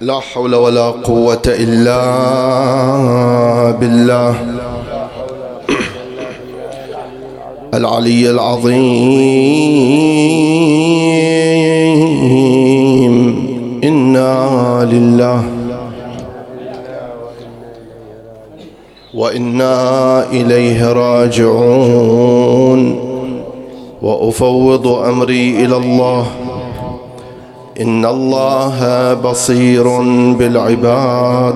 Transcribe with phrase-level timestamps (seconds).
[0.00, 2.00] لا حول ولا قوة إلا
[3.70, 4.34] بالله.
[7.74, 8.76] العلي العظيم.
[13.84, 15.42] إنا لله
[19.14, 22.96] وإنا إليه راجعون.
[24.02, 26.26] وأفوض أمري إلى الله.
[27.80, 30.00] إن الله بصير
[30.32, 31.54] بالعباد.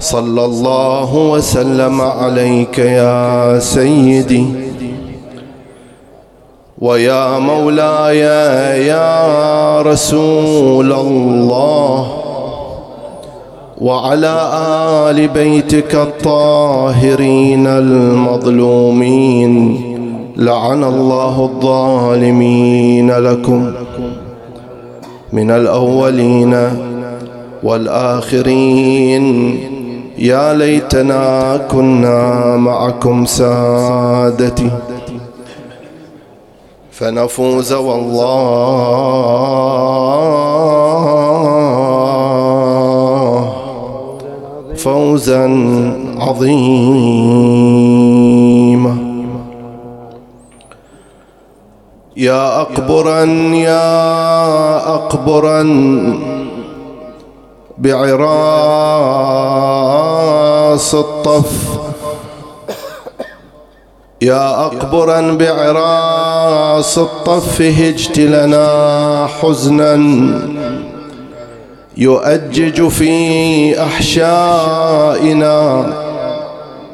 [0.00, 4.46] صلى الله وسلم عليك يا سيدي
[6.78, 8.18] ويا مولاي
[8.86, 12.06] يا رسول الله
[13.80, 14.50] وعلى
[15.10, 19.54] آل بيتك الطاهرين المظلومين.
[20.36, 23.72] لعن الله الظالمين لكم.
[25.34, 26.54] من الأولين
[27.62, 29.24] والآخرين.
[30.18, 34.70] يا ليتنا كنا معكم سادتي.
[36.92, 38.34] فنفوز والله
[44.76, 45.44] فوزا
[46.20, 47.44] عظيما.
[52.16, 55.62] يا أقبرا يا أقبرا
[57.78, 58.14] بعراس
[60.94, 61.78] الطف.
[64.22, 69.94] يا أقبرا بعراس الطف هجت لنا حزنا.
[71.96, 75.54] يؤجج في أحشائنا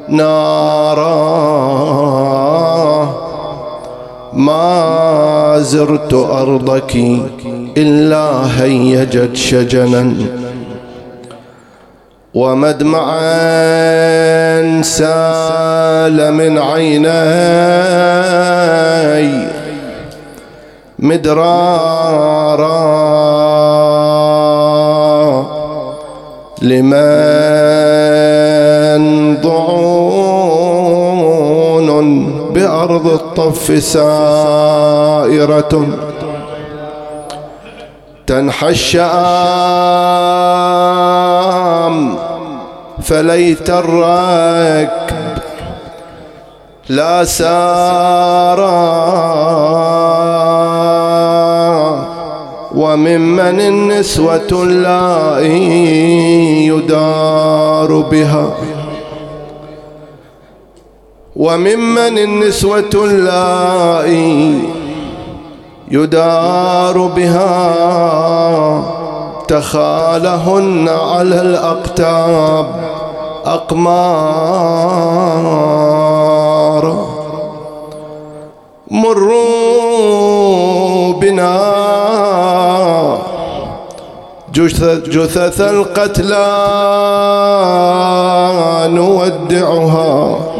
[0.09, 1.21] نارا.
[4.33, 6.95] ما زرت أرضك
[7.77, 10.13] إلا هيجت شجنا
[12.33, 13.21] ومدمعا
[14.81, 17.11] سال من عيني
[20.99, 22.71] مدرارا
[26.61, 27.01] لمن
[29.41, 30.10] ضعون
[32.61, 35.73] بأرض الطف سائرة
[38.27, 39.05] تنحى الشام
[43.03, 45.37] فليت الركب
[46.89, 48.71] لا سارا
[52.75, 55.57] وممن النسوة اللائي
[56.67, 58.53] يدار بها
[61.35, 64.59] وممن النسوة اللائي
[65.91, 67.73] يدار بها
[69.47, 72.65] تخالهن على الأقتاب
[73.45, 74.41] أقمار.
[78.91, 79.53] مروا
[81.13, 81.61] بنا
[84.53, 86.47] جثث, جثث القتلى
[88.87, 90.50] نودعها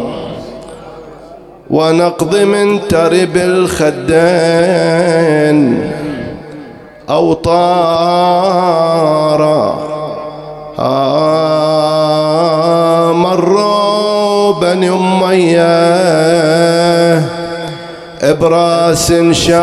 [1.71, 3.91] ونقض من ترب الخدين
[7.09, 7.91] أوطارا
[10.79, 11.51] آه
[13.13, 15.61] مروا بني أمية.
[18.21, 19.61] إبراس شايلين.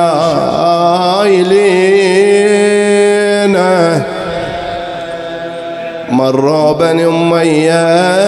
[6.11, 8.19] مروا بني أمية.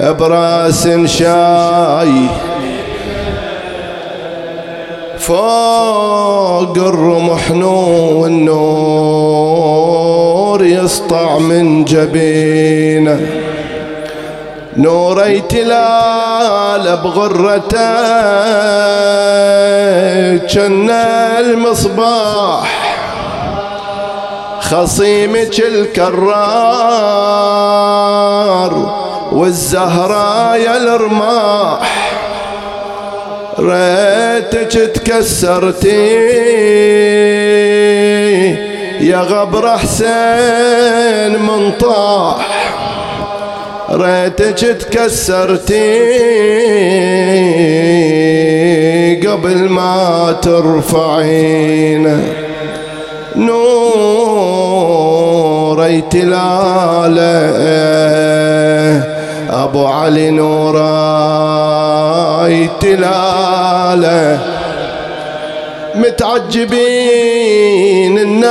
[0.00, 2.28] براس شاي
[5.18, 8.54] فوق الرمح والنور
[10.64, 13.20] يسطع من جبينه.
[14.76, 17.78] نوري تلال بغرته
[20.36, 22.84] كنا المصباح.
[24.60, 26.24] خصيمك الكرار
[29.34, 31.78] والزهراء يا الرماح.
[33.58, 36.14] ريتك تكسرتي.
[39.00, 42.36] يا غبر حسين من طاح.
[43.90, 46.24] ريتك تكسرتي.
[49.26, 52.22] قبل ما ترفعين
[53.36, 54.80] نوري
[56.00, 58.13] تلالة.
[59.74, 60.70] أبو علي نوراي
[62.80, 64.38] تلاله
[65.94, 66.98] متعجبين
[68.18, 68.44] الناس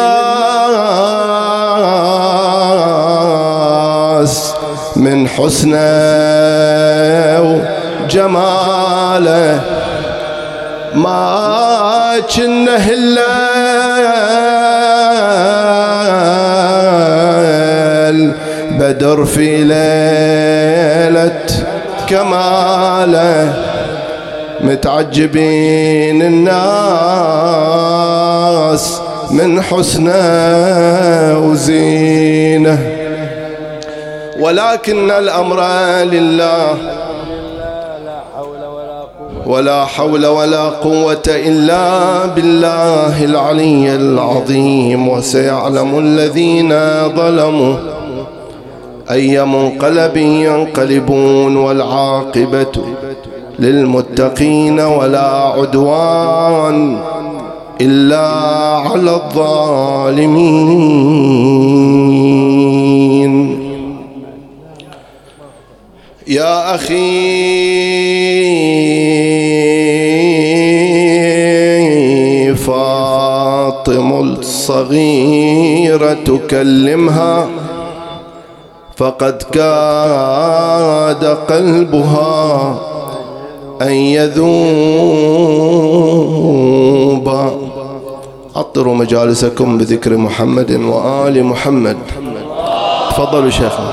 [4.96, 5.80] من حسنة
[8.04, 9.62] وجمالة.
[10.94, 13.64] ما كنا هلال
[18.80, 21.42] بدر في ليلة
[22.08, 23.54] كماله
[24.62, 26.64] متعجبين الناس
[29.32, 30.14] من حسنه
[31.40, 32.80] وزينة.
[34.40, 35.64] ولكن الأمر
[36.04, 36.78] لله
[39.46, 45.08] ولا حول ولا قوة إلا بالله العلي العظيم.
[45.10, 46.70] وسيعلم الذين
[47.16, 47.76] ظلموا
[49.12, 52.72] أي منقلب ينقلبون والعاقبة
[53.60, 56.98] للمتقين ولا عدوان
[57.82, 58.28] إلا
[58.88, 60.34] على الظالمين.
[66.28, 67.24] يا أخي
[72.56, 77.48] فاطم الصغيرة تكلمها
[78.98, 82.76] فقد كاد قلبها
[83.82, 84.48] أن يذوب.
[88.56, 91.98] عطروا مجالسكم بذكر محمد وآل محمد.
[93.10, 93.93] تفضلوا شيخنا.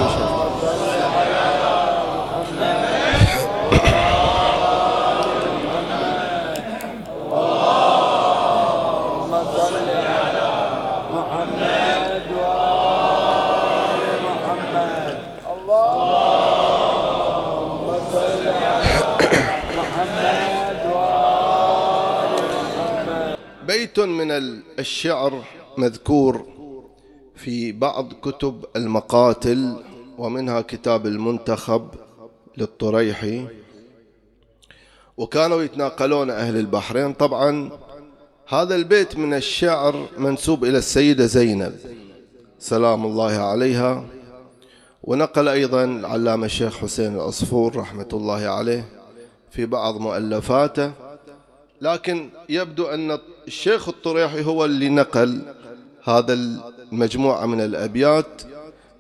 [24.00, 24.31] بيت من
[24.79, 25.44] الشعر
[25.79, 26.47] مذكور
[27.35, 29.76] في بعض كتب المقاتل
[30.19, 31.88] ومنها كتاب المنتخب
[32.56, 33.47] للطريحي.
[35.17, 37.12] وكانوا يتناقلون أهل البحرين.
[37.12, 37.70] طبعا
[38.49, 41.76] هذا البيت من الشعر منسوب إلى السيدة زينب.
[42.58, 44.05] سلام الله عليها.
[45.02, 48.85] ونقل أيضا العلامة الشيخ حسين العصفور رحمة الله عليه
[49.50, 50.93] في بعض مؤلفاته.
[51.81, 53.19] لكن يبدو أن
[53.50, 55.43] الشيخ الطريحي هو اللي نقل
[56.05, 56.32] هذا
[56.93, 58.43] المجموعة من الأبيات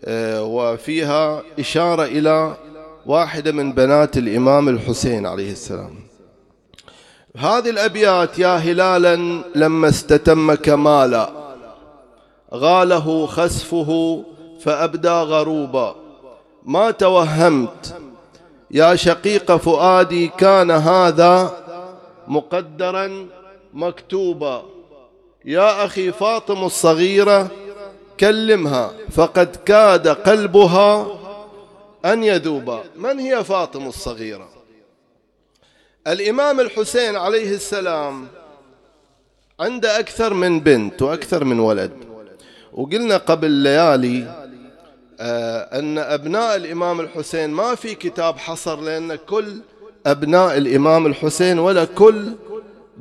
[0.04, 2.56] آه، وفيها إشارة إلى
[3.06, 5.94] واحدة من بنات الإمام الحسين عليه السلام.
[7.36, 9.16] هذه الأبيات يا هلالا
[9.54, 11.30] لما استتم كمالا
[12.54, 14.24] غاله خسفه
[14.60, 15.96] فأبدى غروبا.
[16.64, 17.94] ما توهمت
[18.70, 21.52] يا شقيق فؤادي كان هذا
[22.28, 23.26] مقدرا
[23.74, 24.64] مكتوبا
[25.44, 27.50] يا أخي فاطم الصغيرة
[28.20, 28.92] كلمها.
[29.10, 31.06] فقد كاد قلبها
[32.04, 32.80] أن يذوب.
[32.96, 34.48] من هي فاطم الصغيرة؟
[36.06, 38.28] الإمام الحسين عليه السلام
[39.60, 41.92] عنده أكثر من بنت وأكثر من ولد.
[42.72, 44.40] وقلنا قبل ليالي
[45.20, 49.60] آه، أن أبناء الإمام الحسين ما في كتاب حصر لأن كل
[50.06, 52.32] أبناء الإمام الحسين ولا كل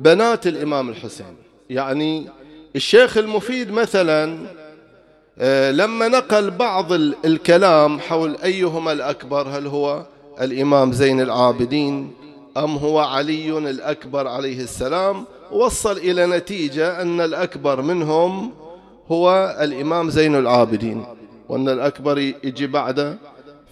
[0.00, 1.36] بنات الإمام الحسين.
[1.70, 2.28] يعني
[2.76, 4.38] الشيخ المفيد مثلا
[5.38, 6.92] آه، لما نقل بعض
[7.24, 10.06] الكلام حول أيهما الأكبر هل هو
[10.40, 12.12] الإمام زين العابدين
[12.56, 18.52] أم هو علي الأكبر عليه السلام وصل إلى نتيجة أن الأكبر منهم
[19.10, 21.04] هو الإمام زين العابدين
[21.48, 23.18] وأن الأكبر يجي بعده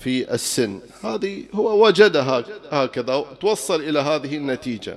[0.01, 0.81] في السن.
[1.05, 4.97] هذه هو وجدها هكذا توصل إلى هذه النتيجة.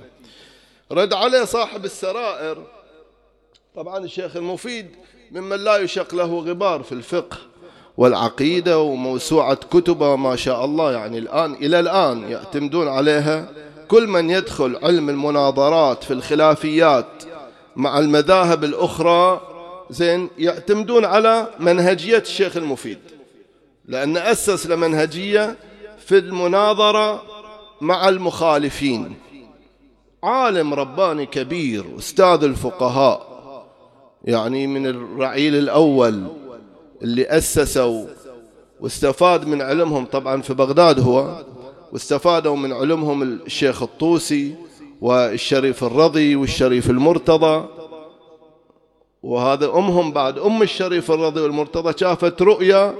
[0.90, 2.66] رد عليه صاحب السرائر.
[3.76, 4.86] طبعا الشيخ المفيد
[5.30, 7.36] ممن لا يشق له غبار في الفقه
[7.96, 10.92] والعقيدة وموسوعة كتبه ما شاء الله.
[10.92, 13.48] يعني الآن إلى الآن يعتمدون عليها.
[13.88, 17.06] كل من يدخل علم المناظرات في الخلافيات
[17.76, 19.40] مع المذاهب الأخرى
[19.90, 22.98] زين يعتمدون على منهجية الشيخ المفيد.
[23.86, 25.56] لأن أسس لمنهجية
[26.06, 27.22] في المناظرة
[27.80, 29.16] مع المخالفين.
[30.24, 33.26] عالم رباني كبير أستاذ الفقهاء
[34.24, 36.26] يعني من الرعيل الأول
[37.02, 38.04] اللي أسسوا
[38.80, 41.44] واستفاد من علمهم طبعا في بغداد هو
[41.92, 44.54] واستفادوا من علمهم الشيخ الطوسي
[45.00, 47.64] والشريف الرضي والشريف المرتضى.
[49.22, 52.94] وهذا أمهم بعد أم الشريف الرضي والمرتضى شافت رؤيا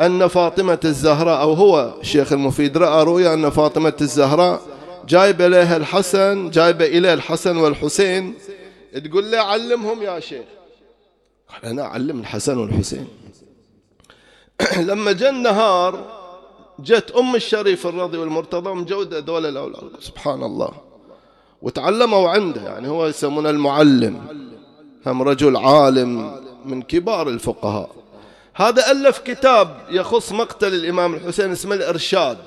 [0.00, 4.60] أن فاطمة الزهراء أو هو الشيخ المفيد رأى رؤيا أن فاطمة الزهراء
[5.06, 8.34] جايبة لها الحسن جايبة إليه الحسن والحسين.
[9.04, 10.44] تقول له علمهم يا شيخ.
[11.48, 13.08] قال أنا أعلم الحسن والحسين.
[14.88, 16.18] لما جاء النهار
[16.78, 19.90] جت أم الشريف الرضي والمرتضى مجودة دول الأولاد.
[20.00, 20.70] سبحان الله.
[21.62, 24.20] وتعلموا عنده يعني هو يسمونه المعلم.
[25.06, 27.90] هم رجل عالم من كبار الفقهاء.
[28.54, 32.38] هذا ألف كتاب يخص مقتل الإمام الحسين اسمه الإرشاد.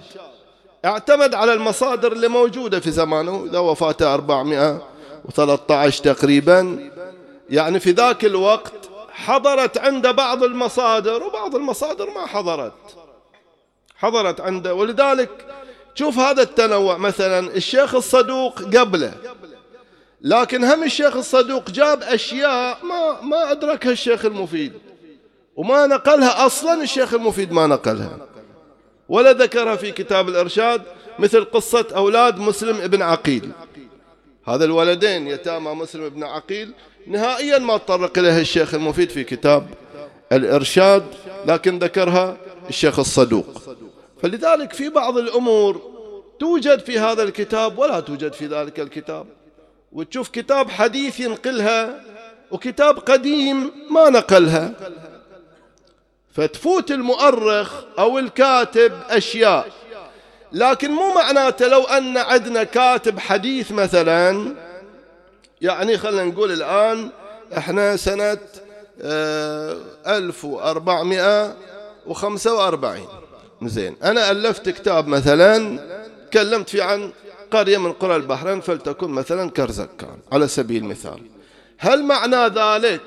[0.85, 6.91] اعتمد على المصادر اللي موجودة في زمانه إذا وفاته 413 تقريبا.
[7.49, 8.73] يعني في ذاك الوقت
[9.11, 12.73] حضرت عنده بعض المصادر وبعض المصادر ما حضرت.
[13.95, 15.45] حضرت عنده ولذلك
[15.95, 19.13] شوف هذا التنوع مثلا الشيخ الصدوق قبله.
[20.21, 24.73] لكن هم الشيخ الصدوق جاب أشياء ما ما أدركها الشيخ المفيد.
[25.55, 28.30] وما نقلها أصلا الشيخ المفيد ما نقلها.
[29.11, 30.81] ولا ذكرها في كتاب الإرشاد
[31.19, 33.51] مثل قصة أولاد مسلم ابن عقيل.
[34.45, 36.73] هذا الولدين يتامى مسلم ابن عقيل
[37.07, 39.67] نهائيا ما تطرق إليها الشيخ المفيد في كتاب
[40.31, 41.03] الإرشاد
[41.45, 42.37] لكن ذكرها
[42.69, 43.45] الشيخ الصدوق.
[44.21, 45.81] فلذلك في بعض الأمور
[46.39, 49.25] توجد في هذا الكتاب ولا توجد في ذلك الكتاب.
[49.91, 52.03] وتشوف كتاب حديث ينقلها
[52.51, 54.73] وكتاب قديم ما نقلها.
[56.33, 59.67] فتفوت المؤرخ أو الكاتب أشياء.
[60.51, 64.55] لكن مو معناته لو أن عندنا كاتب حديث مثلا
[65.61, 67.09] يعني خلينا نقول الآن
[67.57, 68.37] إحنا سنة
[69.01, 71.55] آه، ألف وأربعمائة
[72.07, 73.07] وخمسة وأربعين.
[73.63, 75.79] زين أنا ألفت كتاب مثلا
[76.31, 77.11] تكلمت فيه عن
[77.51, 81.21] قرية من قرى البحرين فلتكن مثلا كرزكان على سبيل المثال.
[81.77, 83.01] هل معنى ذلك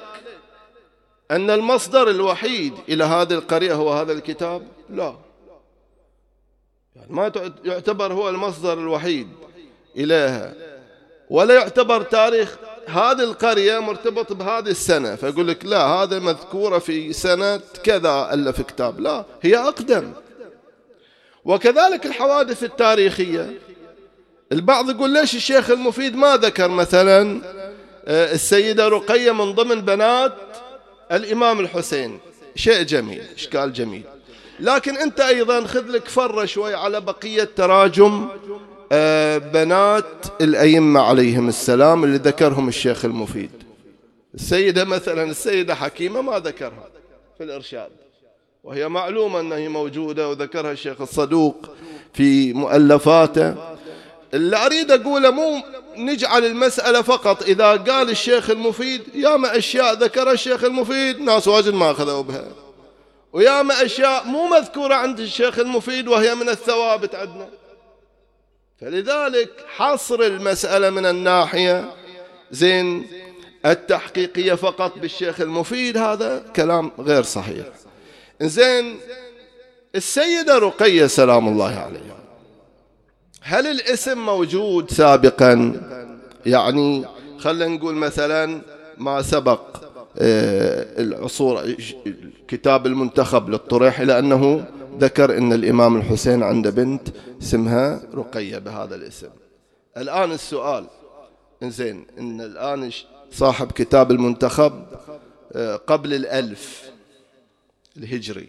[1.31, 5.15] أن المصدر الوحيد إلى هذه القرية هو هذا الكتاب؟ لا.
[6.97, 7.33] يعني ما
[7.65, 9.29] يعتبر هو المصدر الوحيد
[9.97, 10.55] إليها.
[11.31, 15.17] ولا يعتبر تاريخ هذه القرية مرتبط بهذه السنة.
[15.17, 19.01] فيقول لك لا هذا مذكورة في سنة كذا ألف كتاب.
[19.01, 20.13] لا هي أقدم.
[21.45, 23.59] وكذلك الحوادث التاريخية.
[24.53, 27.41] البعض يقول ليش الشيخ المفيد ما ذكر مثلا
[28.07, 30.33] آه، السيدة رقية من ضمن بنات
[31.17, 32.19] الإمام الحسين.
[32.55, 34.03] شيء جميل إشكال جميل.
[34.61, 38.29] لكن أنت أيضا خذ لك فرة شوي على بقية تراجم
[38.93, 43.51] آه، بنات الأئمة عليهم السلام اللي ذكرهم الشيخ المفيد.
[44.35, 46.89] السيدة مثلا السيدة حكيمة ما ذكرها
[47.39, 47.91] في الإرشاد.
[48.65, 51.71] وهي معلومة أنها موجودة وذكرها الشيخ الصدوق
[52.13, 53.55] في مؤلفاته.
[54.35, 55.63] اللي أريد أقوله مو
[55.97, 57.43] نجعل المسألة فقط.
[57.43, 62.45] إذا قال الشيخ المفيد ياما أشياء ذكرها الشيخ المفيد ناس واجد ما أخذوا بها.
[63.33, 67.49] وياما أشياء مو مذكورة عند الشيخ المفيد وهي من الثوابت عندنا.
[68.81, 71.91] فلذلك حصر المسألة من الناحية
[72.51, 73.07] زين
[73.67, 77.67] التحقيقية فقط بالشيخ المفيد هذا كلام غير صحيح.
[78.41, 79.01] زين
[79.95, 82.24] السيدة رقية سلام الله عليها.
[83.47, 85.81] هل الاسم موجود سابقا؟
[86.47, 87.05] يعني
[87.39, 88.61] خلينا نقول مثلا
[88.99, 89.61] ما سبق
[90.19, 91.75] آه، العصور
[92.49, 94.67] كتاب المنتخب للطريحي لأنه
[94.99, 97.09] ذكر أن الإمام الحسين عنده بنت
[97.43, 99.29] اسمها رقية بهذا الاسم.
[99.97, 100.87] الآن السؤال
[101.63, 102.91] زين إن الآن
[103.31, 104.85] صاحب كتاب المنتخب
[105.53, 106.91] آه، قبل الألف
[107.97, 108.49] الهجري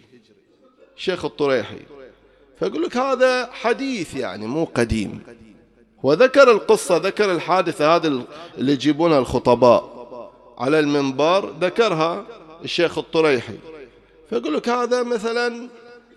[0.96, 1.95] شيخ الطريحي
[2.60, 5.20] فيقول لك هذا حديث يعني مو قديم.
[6.04, 8.26] وذكر القصة ذكر الحادثة هذه
[8.58, 9.96] اللي يجيبونها الخطباء.
[10.58, 12.26] على المنبر ذكرها
[12.64, 13.58] الشيخ الطريحي.
[14.30, 15.70] فيقول لك هذا مثلا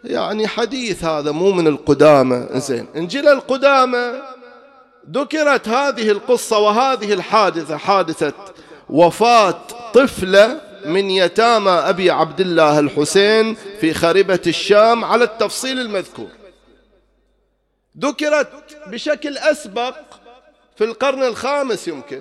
[0.05, 2.47] يعني حديث هذا مو من القدامى.
[2.53, 4.13] زين إنجيل القدامى
[5.11, 8.33] ذكرت هذه القصة وهذه الحادثة حادثة
[8.91, 9.59] وفاة
[9.95, 16.29] طفلة من يتامى أبي عبد الله الحسين في خربة الشام على التفصيل المذكور.
[17.99, 19.95] ذكرت بشكل أسبق
[20.77, 22.21] في القرن الخامس يمكن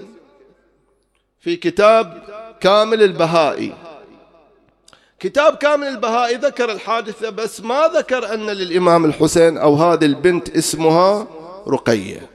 [1.39, 2.23] في كتاب
[2.59, 3.73] كامل البهائي.
[5.19, 11.27] كتاب كامل البهائي ذكر الحادثة بس ما ذكر أن للإمام الحسين أو هذه البنت اسمها
[11.67, 12.29] رقية.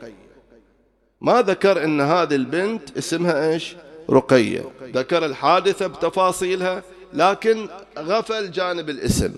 [1.21, 3.76] ما ذكر أن هذه البنت اسمها إيش؟
[4.11, 4.64] رقية.
[4.94, 6.82] ذكر الحادثة بتفاصيلها
[7.12, 7.68] لكن
[7.99, 9.32] غفل جانب الاسم.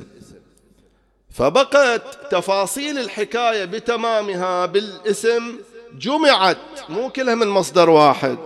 [1.31, 5.57] فبقت تفاصيل الحكاية بتمامها بالاسم
[5.99, 6.57] جمعت
[6.89, 8.39] مو كلها من مصدر واحد.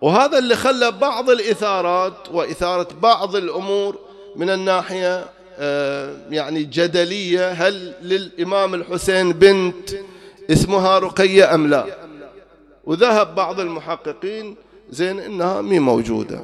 [0.00, 3.98] وهذا اللي خلى بعض الإثارات وإثارة بعض الأمور
[4.36, 5.26] من الناحية
[5.58, 9.90] آه، يعني جدلية هل للإمام الحسين بنت
[10.50, 11.84] اسمها رقية أم لا.
[12.84, 14.56] وذهب بعض المحققين
[14.92, 16.40] زين إنها مي موجودة.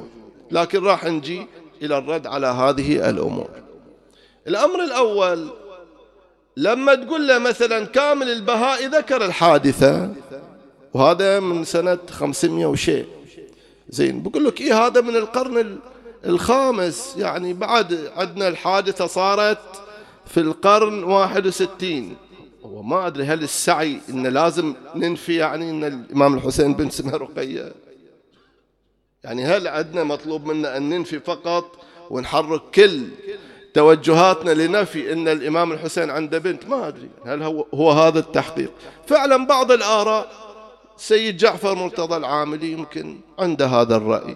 [0.51, 1.47] لكن راح نجي
[1.81, 3.49] إلى الرد على هذه الأمور.
[4.47, 5.49] الأمر الأول
[6.57, 10.13] لما تقول له مثلا كامل البهائي ذكر الحادثة
[10.93, 13.05] وهذا من سنة 500 وشيء.
[13.89, 15.77] زين بقول لك إيه هذا من القرن
[16.25, 17.15] الخامس.
[17.17, 19.81] يعني بعد عندنا الحادثة صارت
[20.25, 22.15] في القرن 61
[22.63, 27.73] وما أدري هل السعي إن لازم ننفي يعني إن الإمام الحسين بن سمه رقية
[29.23, 31.65] يعني هل عندنا مطلوب منا أن ننفي فقط
[32.09, 33.03] ونحرك كل
[33.73, 37.09] توجهاتنا لنفي أن الإمام الحسين عنده بنت؟ ما أدري.
[37.25, 38.71] هل هو, هو هذا التحقيق؟
[39.07, 40.31] فعلا بعض الآراء.
[40.97, 44.35] سيد جعفر مرتضى العاملي يمكن عنده هذا الرأي.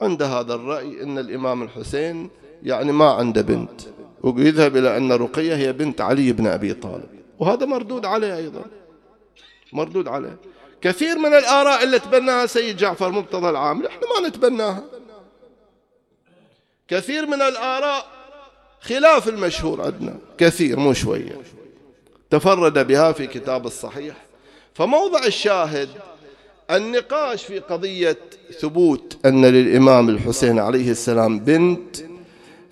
[0.00, 2.30] عنده هذا الرأي أن الإمام الحسين
[2.62, 3.80] يعني ما عنده بنت.
[4.22, 7.08] ويذهب إلى أن رقية هي بنت علي بن أبي طالب.
[7.38, 8.64] وهذا مردود عليه أيضا.
[9.72, 10.36] مردود عليه.
[10.80, 14.84] كثير من الآراء اللي تبناها سيد جعفر مرتضى العامل إحنا ما نتبناها.
[16.88, 18.06] كثير من الآراء
[18.80, 21.40] خلاف المشهور عندنا كثير مو شوية.
[22.30, 24.14] تفرد بها في كتاب الصحيح.
[24.74, 25.88] فموضع الشاهد
[26.70, 28.18] النقاش في قضية
[28.60, 31.96] ثبوت أن للإمام الحسين عليه السلام بنت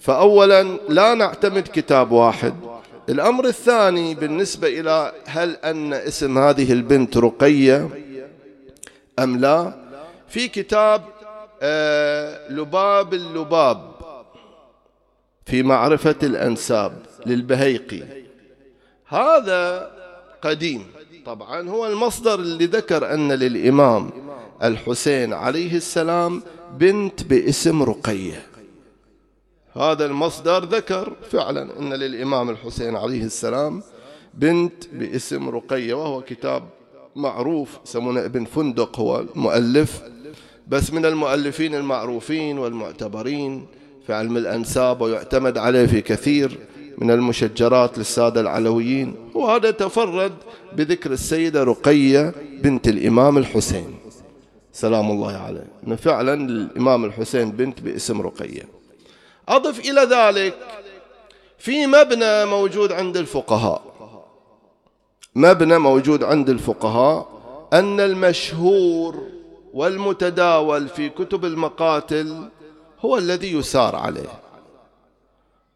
[0.01, 2.55] فأولا لا نعتمد كتاب واحد.
[3.09, 7.89] الأمر الثاني بالنسبة إلى هل أن اسم هذه البنت رقية
[9.19, 9.73] أم لا
[10.29, 11.03] في كتاب
[11.63, 13.91] آه، لباب اللباب
[15.47, 16.93] في معرفة الأنساب
[17.27, 18.03] للبهيقي.
[19.07, 19.91] هذا
[20.43, 20.87] قديم.
[21.27, 24.11] طبعا هو المصدر اللي ذكر أن للإمام
[24.63, 26.43] الحسين عليه السلام
[26.79, 28.47] بنت باسم رقية.
[29.77, 33.83] هذا المصدر ذكر فعلا أن للإمام الحسين عليه السلام
[34.35, 36.63] بنت باسم رقية وهو كتاب
[37.17, 40.03] معروف يسمونه ابن فندق هو المؤلف.
[40.69, 43.67] بس من المؤلفين المعروفين والمعتبرين
[44.07, 46.59] في علم الأنساب ويعتمد عليه في كثير
[46.99, 49.15] من المشجرات للسادة العلويين.
[49.35, 50.33] وهذا تفرد
[50.77, 53.95] بذكر السيدة رقية بنت الإمام الحسين.
[54.73, 55.97] سلام الله عليه.
[55.97, 58.76] فعلا الإمام الحسين بنت باسم رقية.
[59.49, 60.55] أضف إلى ذلك
[61.59, 63.83] في مبنى موجود عند الفقهاء.
[65.35, 67.29] مبنى موجود عند الفقهاء
[67.73, 69.23] أن المشهور
[69.75, 72.49] والمتداول في كتب المقاتل
[73.01, 74.41] هو الذي يسار عليه.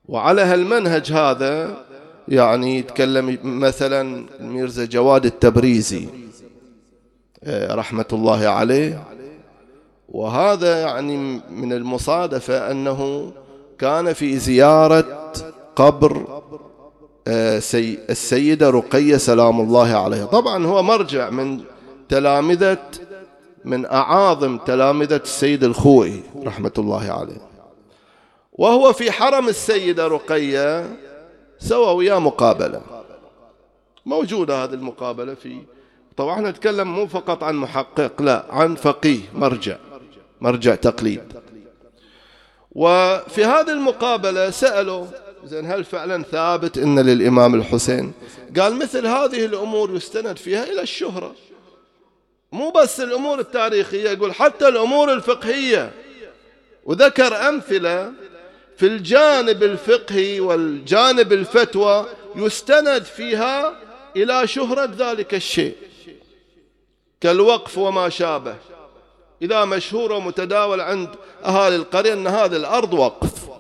[0.09, 1.77] وعلى هالمنهج هذا
[2.29, 6.09] يعني يتكلم مثلا الميرزا جواد التبريزي
[7.45, 9.05] آه، رحمة الله عليه.
[10.09, 11.17] وهذا يعني
[11.51, 13.33] من المصادفة أنه
[13.81, 15.33] كان في زيارة
[15.77, 16.43] قبر
[17.29, 17.63] آه،
[18.11, 20.27] السيدة رقية سلام الله عليها.
[20.27, 21.61] طبعا هو مرجع من
[22.09, 22.79] تلامذة
[23.65, 27.41] من أعاظم تلامذة السيد الخوئي رحمة الله عليه.
[28.53, 30.97] وهو في حرم السيدة رقية
[31.59, 32.81] سوى وياه مقابلة.
[34.07, 35.57] موجودة هذه المقابلة في
[36.17, 39.77] طبعا نتكلم مو فقط عن محقق لا عن فقيه مرجع
[40.41, 41.23] مرجع تقليد.
[42.73, 45.07] وفي هذه المقابلة سألوا
[45.45, 48.13] زين هل فعلا ثابت أن للإمام الحسين؟
[48.59, 51.35] قال مثل هذه الأمور يستند فيها إلى الشهرة.
[52.53, 55.93] مو بس الأمور التاريخية يقول حتى الأمور الفقهية.
[56.85, 58.13] وذكر أمثلة
[58.77, 62.07] في الجانب الفقهي والجانب الفتوى
[62.37, 63.75] يستند فيها
[64.17, 65.77] إلى شهرة ذلك الشيء.
[67.21, 68.57] كالوقف وما شابه.
[69.43, 71.09] إذا مشهور ومتداول عند
[71.45, 73.51] أهالي القرية أن هذه الأرض وقف.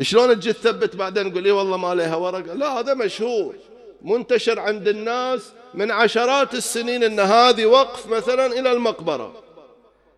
[0.00, 3.54] شلون تجي تثبت بعدين تقول إيه والله ما عليها ورقة؟ لا هذا مشهور
[4.02, 9.42] منتشر عند الناس من عشرات السنين أن هذه وقف مثلا إلى المقبرة.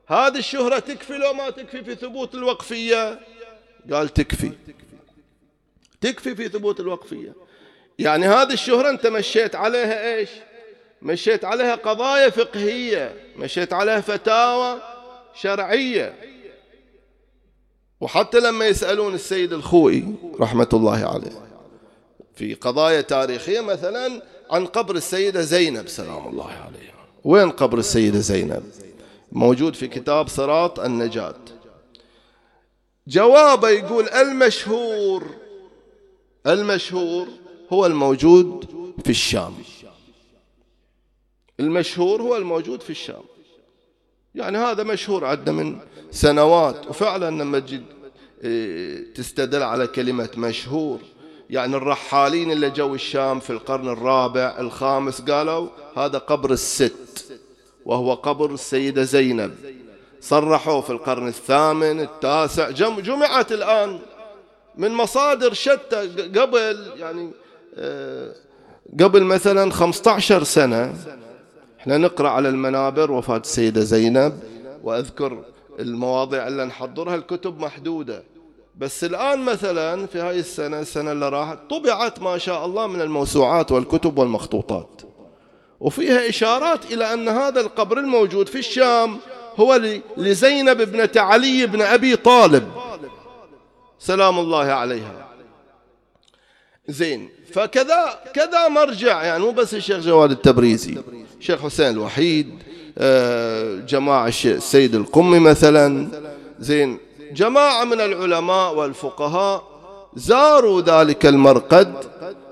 [0.07, 3.21] هذه الشهرة تكفي لو ما تكفي في ثبوت الوقفية؟
[3.93, 4.53] قال تكفي.
[6.01, 7.35] تكفي في ثبوت الوقفية.
[7.99, 10.31] يعني هذه الشهرة أنت مشيت عليها إيش؟
[11.03, 14.81] مشيت عليها قضايا فقهية مشيت عليها فتاوى
[15.35, 16.15] شرعية.
[18.01, 21.47] وحتى لما يسألون السيد الخوئي رحمة الله عليه
[22.35, 26.95] في قضايا تاريخية مثلا عن قبر السيدة زينب سلام الله عليها.
[27.25, 28.63] وين قبر السيدة زينب؟
[29.33, 31.35] موجود في كتاب صراط النجاة.
[33.07, 35.27] جوابه يقول المشهور
[36.47, 37.29] المشهور
[37.73, 38.67] هو الموجود
[39.05, 39.55] في الشام.
[41.61, 43.23] المشهور هو الموجود في الشام.
[44.35, 45.79] يعني هذا مشهور عندنا من
[46.11, 47.83] سنوات وفعلا لما تجي
[48.45, 51.01] إيه، تستدل على كلمة مشهور
[51.51, 57.37] يعني الرحالين اللي جو الشام في القرن الرابع الخامس قالوا هذا قبر الست
[57.85, 59.55] وهو قبر السيدة زينب.
[60.21, 63.99] صرحوا في القرن الثامن التاسع جمعت الآن
[64.77, 66.09] من مصادر شتى
[66.41, 67.31] قبل يعني
[67.75, 68.33] آه،
[69.01, 70.95] قبل مثلا 15 سنة
[71.87, 73.13] إحنا نقرأ على المنابر.
[73.13, 74.41] وفاة السيدة زينب
[74.83, 75.45] وأذكر
[75.79, 77.15] المواضيع اللي نحضرها.
[77.15, 78.23] الكتب محدودة.
[78.77, 83.73] بس الآن مثلا في هاي السنة السنة اللي راحت طبعت ما شاء الله من الموسوعات
[83.73, 85.03] والكتب والمخطوطات.
[85.81, 89.19] وفيها إشارات إلى أن هذا القبر الموجود في الشام
[89.57, 89.81] هو
[90.17, 92.69] لزينب ابنة علي بن أبي طالب.
[93.99, 95.27] سلام الله عليها.
[96.89, 100.95] زين فكذا كذا مرجع يعني مو بس الشيخ جواد التبريزي
[101.41, 102.51] الشيخ حسين الوحيد
[102.99, 106.09] آه، جماعة السيد القمي مثلا.
[106.61, 106.99] زين
[107.33, 109.65] جماعة من العلماء والفقهاء
[110.17, 111.95] زاروا ذلك المرقد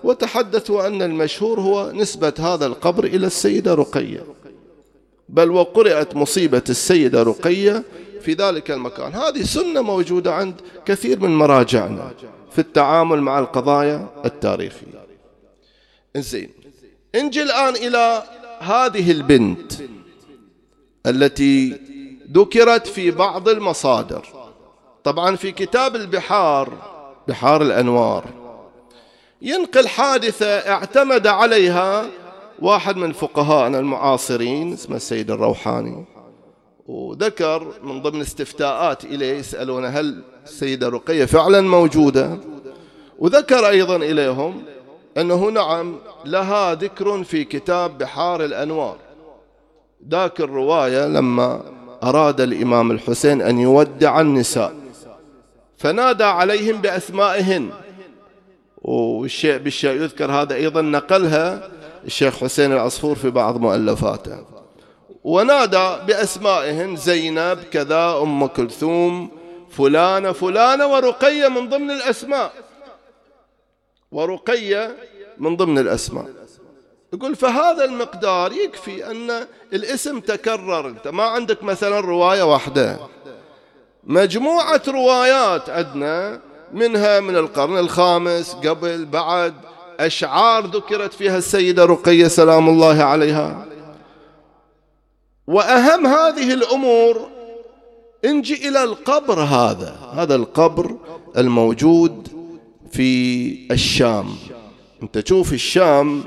[0.04, 4.24] وتحدثوا أن المشهور هو نسبة هذا القبر إلى السيدة رقية.
[5.28, 7.82] بل وقرأت مصيبة السيدة رقية
[8.24, 9.14] في ذلك المكان.
[9.14, 12.12] هذه سنة موجودة عند كثير من مراجعنا
[12.50, 15.04] في التعامل مع القضايا التاريخية.
[16.16, 16.50] زين
[17.14, 18.22] انجي الآن إلى
[18.60, 19.72] هذه البنت
[21.06, 21.80] التي
[22.32, 24.26] ذكرت في بعض المصادر.
[25.04, 26.72] طبعا في كتاب البحار
[27.28, 28.24] بحار الأنوار
[29.42, 32.06] ينقل حادثة اعتمد عليها
[32.58, 36.04] واحد من فقهائنا المعاصرين اسمه السيد الروحاني.
[36.86, 42.38] وذكر من ضمن استفتاءات إليه يسألون هل السيدة رقية فعلا موجودة؟
[43.18, 44.62] وذكر أيضا إليهم
[45.18, 48.96] أنه نعم لها ذكر في كتاب بحار الأنوار.
[50.08, 51.62] ذاك الرواية لما
[52.02, 54.74] أراد الإمام الحسين أن يودع النساء
[55.76, 57.70] فنادى عليهم بأسمائهن.
[58.82, 61.70] والشيء بالشيء يذكر هذا أيضا نقلها
[62.04, 64.63] الشيخ حسين العصفور في بعض مؤلفاته.
[65.24, 69.30] ونادى بأسمائهن زينب كذا أم كلثوم
[69.70, 72.52] فلانة فلانة ورقية من ضمن الأسماء.
[74.12, 74.96] ورقية
[75.38, 76.26] من ضمن الأسماء.
[77.12, 80.88] يقول فهذا المقدار يكفي أن الاسم تكرر.
[80.88, 82.98] أنت ما عندك مثلا رواية واحدة.
[84.04, 86.40] مجموعة روايات عندنا
[86.72, 89.54] منها من القرن الخامس قبل بعد
[90.00, 93.66] أشعار ذكرت فيها السيدة رقية سلام الله عليها.
[95.46, 97.28] وأهم هذه الأمور
[98.24, 99.96] انجي إلى القبر هذا.
[100.12, 100.96] هذا القبر
[101.36, 102.28] الموجود
[102.92, 104.28] في الشام.
[105.02, 106.24] انت تشوف الشام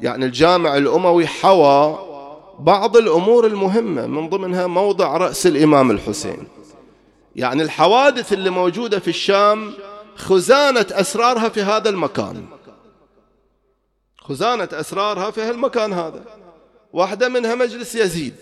[0.00, 1.98] يعني الجامع الأموي حوى
[2.58, 6.48] بعض الأمور المهمة من ضمنها موضع رأس الإمام الحسين.
[7.36, 9.72] يعني الحوادث اللي موجودة في الشام
[10.16, 12.44] خزانة أسرارها في هذا المكان.
[14.18, 16.41] خزانة أسرارها في هالمكان هذا.
[16.92, 18.34] واحدة منها مجلس يزيد.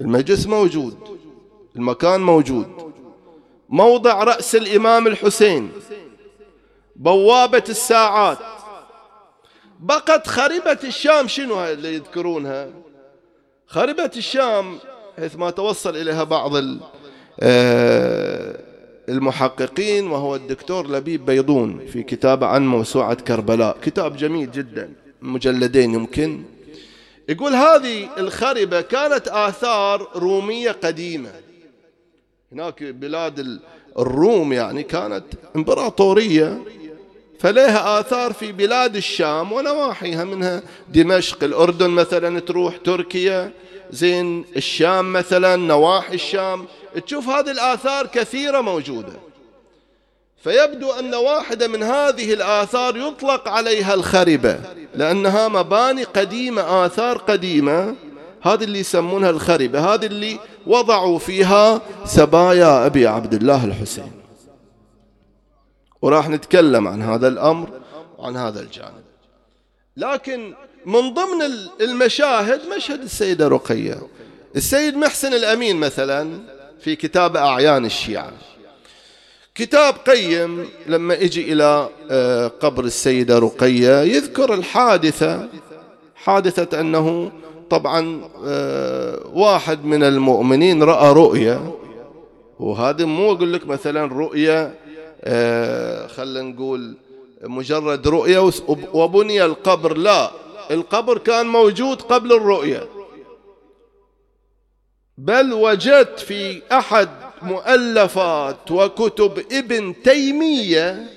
[0.00, 1.18] المجلس موجود.
[1.76, 2.92] المكان موجود.
[3.68, 5.70] موضع رأس الإمام الحسين.
[6.96, 8.38] بوابة الساعات.
[9.80, 11.28] بقت خربة الشام.
[11.28, 12.68] شنو هاي اللي يذكرونها؟
[13.66, 14.78] خربة الشام
[15.16, 16.52] حيث ما توصل إليها بعض
[17.40, 18.60] آه،
[19.08, 23.76] المحققين وهو الدكتور لبيب بيضون في كتابه عن موسوعة كربلاء.
[23.82, 24.92] كتاب جميل جدا.
[25.22, 26.42] مجلدين يمكن.
[27.28, 31.32] يقول هذه الخربة كانت آثار رومية قديمة.
[32.52, 33.60] هناك بلاد
[33.98, 35.24] الروم يعني كانت
[35.56, 36.62] إمبراطورية
[37.40, 43.52] فلها آثار في بلاد الشام ونواحيها منها دمشق الأردن مثلا تروح تركيا
[43.90, 46.66] زين الشام مثلا نواحي الشام.
[47.06, 49.12] تشوف هذه الآثار كثيرة موجودة.
[50.44, 54.60] فيبدو أن واحدة من هذه الآثار يطلق عليها الخربة
[54.94, 57.94] لأنها مباني قديمة آثار قديمة.
[58.42, 64.12] هذه اللي يسمونها الخربة هذه اللي وضعوا فيها سبايا أبي عبد الله الحسين.
[66.02, 67.68] وراح نتكلم عن هذا الأمر
[68.18, 69.02] وعن هذا الجانب.
[69.96, 70.54] لكن
[70.86, 71.42] من ضمن
[71.80, 73.98] المشاهد مشهد السيدة رقية.
[74.56, 76.40] السيد محسن الأمين مثلا
[76.80, 78.32] في كتاب أعيان الشيعة.
[79.54, 85.48] كتاب قيم لما أجي إلى آه، قبر السيدة رقية يذكر الحادثة
[86.14, 87.32] حادثة أنه
[87.70, 91.74] طبعا آه، واحد من المؤمنين رأى رؤية
[92.58, 94.74] وهذا مو أقول لك مثلا رؤية
[95.24, 96.96] آه، خلينا نقول
[97.42, 98.50] مجرد رؤية
[98.92, 100.30] وبني القبر لا
[100.70, 102.88] القبر كان موجود قبل الرؤية.
[105.18, 107.08] بل وجدت في أحد
[107.44, 111.10] مؤلفات وكتب ابن تيمية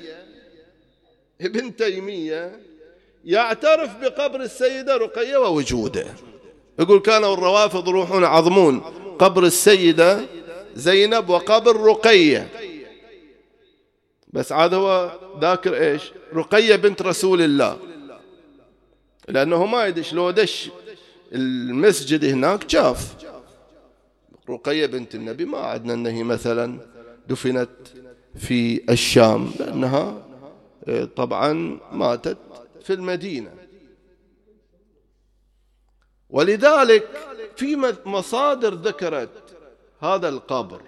[1.42, 2.60] ابن تيمية
[3.26, 6.06] يعترف بقبر السيدة رقية ووجوده.
[6.80, 8.80] يقول كانوا الروافض يروحون عظمون
[9.20, 10.26] قبر السيدة
[10.76, 12.50] زينب وقبر رقية.
[14.34, 16.02] بس عاد هو ذاكر إيش؟
[16.34, 17.78] رقية بنت رسول الله.
[19.30, 20.70] لأنه ما يدش لو دش
[21.34, 23.25] المسجد هناك شاف.
[24.50, 26.80] رقية بنت النبي ما عدنا أنها مثلا
[27.28, 27.70] دفنت
[28.36, 30.26] في الشام لأنها
[30.88, 32.38] آه، طبعا ماتت
[32.84, 33.52] في المدينة.
[36.30, 37.08] ولذلك
[37.56, 39.30] في مصادر ذكرت
[40.02, 40.82] هذا القبر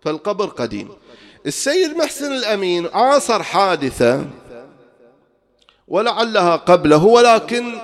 [0.00, 0.88] فالقبر قديم.
[1.46, 4.24] السيد محسن الأمين عاصر حادثة
[5.88, 7.74] ولعلها قبله ولكن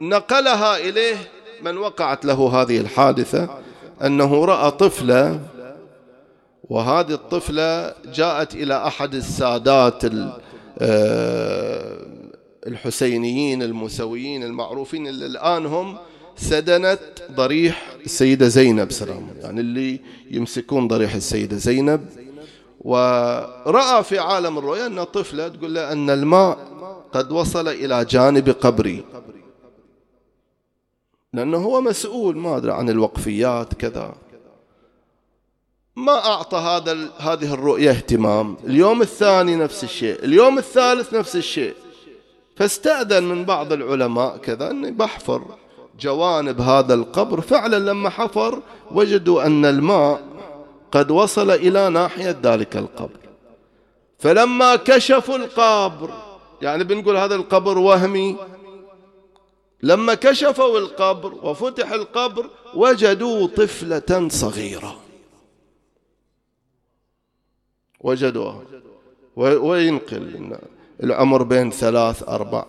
[0.00, 1.16] نقلها إليه
[1.62, 3.62] من وقعت له هذه الحادثة.
[4.04, 5.40] أنه رأى طفلة
[6.70, 10.02] وهذه الطفلة جاءت إلى أحد السادات
[10.78, 12.06] آه،
[12.66, 15.96] الحسينيين الموسويين المعروفين اللي الآن هم
[16.36, 17.00] سدنت
[17.32, 22.06] ضريح السيدة زينب سلام يعني اللي يمسكون ضريح السيدة زينب.
[22.80, 26.58] ورأى في عالم الرؤيا أن طفلة تقول له أن الماء
[27.12, 29.04] قد وصل إلى جانب قبري.
[31.34, 34.14] لأنه هو مسؤول ما أدري عن الوقفيات كذا.
[35.96, 38.56] ما أعطى هذا هذه الرؤية اهتمام.
[38.64, 40.24] اليوم الثاني نفس الشيء.
[40.24, 41.74] اليوم الثالث نفس الشيء.
[42.56, 45.42] فاستأذن من بعض العلماء كذا أني بحفر
[46.00, 47.40] جوانب هذا القبر.
[47.40, 50.22] فعلا لما حفر وجدوا أن الماء
[50.92, 53.20] قد وصل إلى ناحية ذلك القبر.
[54.18, 56.10] فلما كشفوا القبر
[56.62, 58.36] يعني بنقول هذا القبر وهمي
[59.82, 65.00] لما كشفوا القبر وفتح القبر وجدوا طفلة صغيرة.
[68.00, 68.62] وجدوها
[69.36, 70.56] وينقل
[71.02, 72.64] العمر بين ثلاث أربع.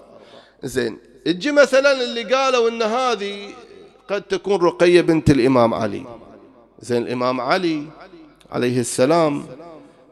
[0.63, 3.53] زين تجي مثلا اللي قالوا إن هذه
[4.09, 6.05] قد تكون رقية بنت الإمام علي.
[6.79, 7.87] زين الإمام علي
[8.51, 9.45] عليه السلام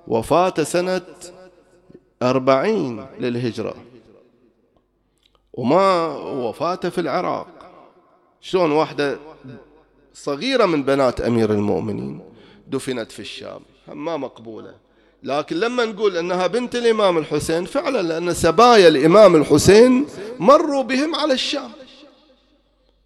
[0.07, 1.01] وفاة سنة
[2.23, 3.75] أربعين للهجرة.
[5.53, 7.47] وما وفاته في العراق.
[8.41, 9.17] شلون واحدة
[10.13, 12.21] صغيرة من بنات أمير المؤمنين
[12.67, 13.59] دفنت في الشام.
[13.87, 14.73] ما مقبولة.
[15.23, 20.07] لكن لما نقول أنها بنت الإمام الحسين فعلا لأن سبايا الإمام الحسين
[20.39, 21.71] مروا بهم على الشام.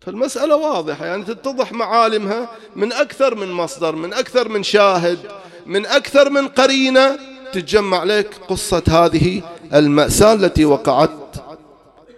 [0.02, 1.06] فالمسألة واضحة.
[1.06, 5.20] يعني تتضح معالمها من أكثر من مصدر من أكثر من شاهد
[5.66, 7.20] من أكثر من قرينة.
[7.54, 9.42] تتجمع لك قصة هذه
[9.74, 11.10] المأساة التي وقعت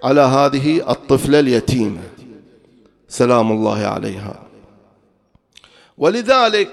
[0.04, 2.02] على هذه الطفلة اليتيمة
[3.08, 4.44] سلام الله عليها.
[5.98, 6.70] ولذلك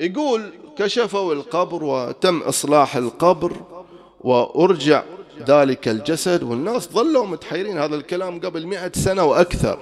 [0.00, 3.52] يقول كشفوا القبر وتم إصلاح القبر
[4.20, 5.02] وأرجع
[5.48, 6.42] ذلك الجسد.
[6.42, 9.78] والناس ظلوا متحيرين هذا الكلام قبل مئة سنة وأكثر.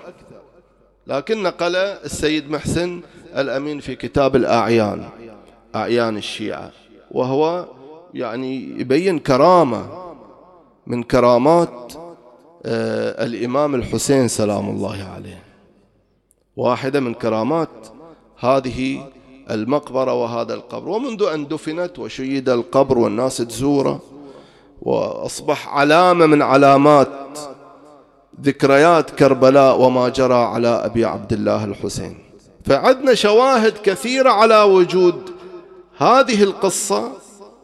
[1.06, 3.02] لكن نقل السيد محسن
[3.36, 5.08] الأمين في كتاب الأعيان
[5.74, 6.70] أعيان الشيعة
[7.10, 7.66] وهو
[8.14, 10.12] يعني يبين كرامة
[10.86, 11.92] من كرامات
[12.64, 15.42] الإمام الحسين سلام الله عليه.
[16.56, 17.68] واحدة من كرامات
[18.38, 19.06] هذه
[19.50, 20.88] المقبرة وهذا القبر.
[20.88, 24.00] ومنذ أن دفنت وشيد القبر والناس تزوره
[24.82, 27.38] وأصبح علامة من علامات
[28.40, 32.18] ذكريات كربلاء وما جرى على أبي عبد الله الحسين.
[32.64, 35.30] فعدنا شواهد كثيرة على وجود
[35.98, 37.12] هذه القصة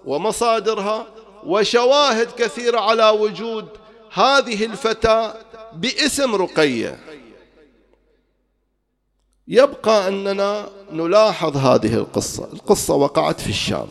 [0.07, 1.07] ومصادرها
[1.47, 3.65] وشواهد كثيرة على وجود
[4.13, 5.35] هذه الفتاة
[5.73, 6.99] باسم رقية.
[9.49, 12.45] يبقى أننا نلاحظ هذه القصة.
[12.53, 13.89] القصة وقعت في الشام.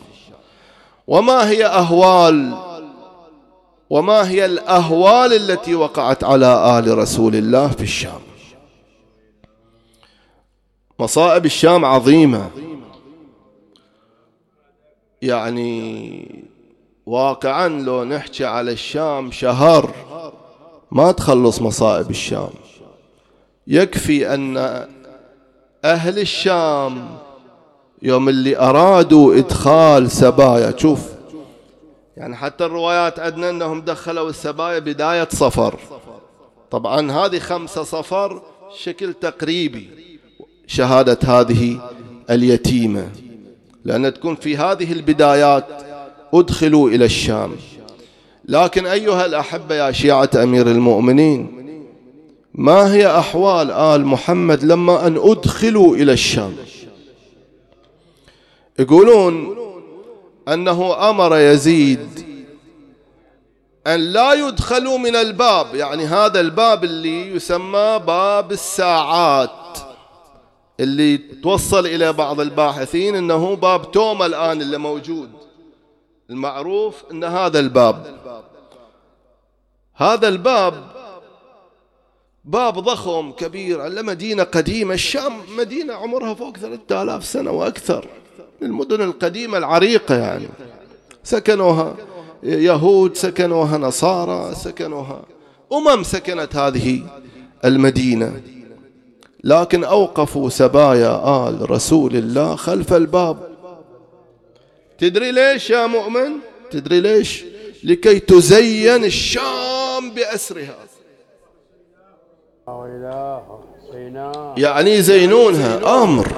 [1.06, 2.68] وما هي أهوال؟
[3.90, 8.20] وما هي الأهوال التي وقعت على آل رسول الله في الشام؟
[10.98, 12.50] مصائب الشام عظيمة.
[15.22, 16.48] يعني
[17.08, 19.94] واقعا لو نحكي على الشام شهر
[20.90, 22.50] ما تخلص مصائب الشام.
[23.66, 24.56] يكفي أن
[25.84, 27.08] أهل الشام
[28.02, 31.00] يوم اللي أرادوا إدخال سبايا شوف
[32.16, 35.78] يعني حتى الروايات عندنا أنهم دخلوا السبايا بداية صفر.
[36.70, 38.42] طبعا هذه خمسة صفر
[38.76, 39.90] شكل تقريبي
[40.66, 41.90] شهادة هذه
[42.30, 43.08] اليتيمة
[43.84, 45.87] لأن تكون في هذه البدايات
[46.34, 47.56] أدخلوا إلى الشام.
[48.44, 51.58] لكن أيها الأحبة يا شيعة أمير المؤمنين
[52.54, 56.56] ما هي أحوال آل محمد لما أن أدخلوا إلى الشام؟
[58.78, 59.56] يقولون
[60.48, 62.08] أنه أمر يزيد
[63.86, 69.78] أن لا يدخلوا من الباب يعني هذا الباب اللي يسمى باب الساعات
[70.80, 75.30] اللي توصل إلى بعض الباحثين أنه باب توما الآن اللي موجود.
[76.30, 78.18] المعروف أن هذا الباب.
[79.94, 80.84] هذا الباب
[82.44, 88.06] باب ضخم كبير على مدينة قديمة الشام مدينة عمرها فوق ثلاثة آلاف سنة وأكثر
[88.62, 90.48] المدن القديمة العريقة يعني.
[91.24, 91.94] سكنوها
[92.42, 95.22] يهود سكنوها نصارى سكنوها
[95.72, 97.02] أمم سكنت هذه
[97.64, 98.42] المدينة.
[99.44, 103.47] لكن أوقفوا سبايا آل رسول الله خلف الباب.
[104.98, 106.32] تدري ليش يا مؤمن؟
[106.70, 107.44] تدري ليش؟
[107.84, 110.76] لكي تزين الشام بأسرها.
[114.56, 116.28] يعني يزينونها أمر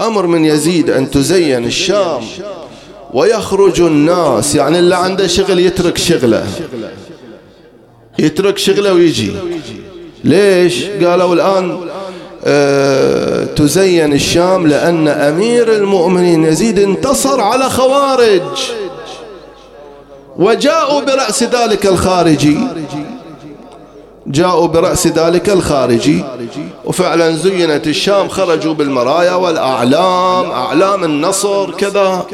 [0.00, 2.22] أمر من يزيد أن تزين الشام
[3.14, 6.46] ويخرج الناس يعني اللي عنده شغل يترك شغله.
[8.18, 9.32] يترك شغله ويجي.
[10.24, 11.90] ليش؟ قالوا الآن
[13.56, 18.70] تزين الشام لأن أمير المؤمنين يزيد انتصر على خوارج.
[20.38, 22.58] وجاءوا برأس ذلك الخارجي.
[24.26, 26.24] جاءوا برأس ذلك الخارجي.
[26.84, 30.50] وفعلا زينت الشام خرجوا بالمرايا والأعلام.
[30.50, 32.26] أعلام النصر كذا.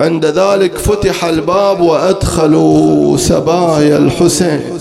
[0.00, 4.78] عند ذلك فتح الباب وأدخلوا سبايا الحسين.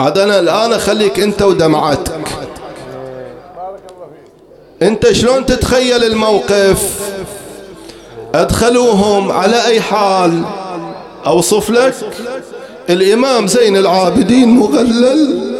[0.00, 2.28] عاد أنا الآن أخليك أنت ودمعتك.
[4.82, 7.10] أنت شلون تتخيل الموقف؟
[8.34, 10.42] أدخلوهم على أي حال؟
[11.26, 11.94] أوصف لك؟
[12.90, 15.54] الإمام زين العابدين مغلل.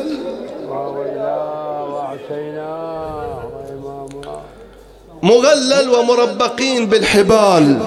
[5.23, 7.79] مغلل ومربقين بالحبال.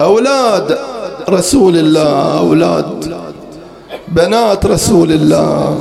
[0.00, 0.78] أولاد
[1.28, 3.17] رسول الله أولاد
[4.12, 5.78] بنات رسول الله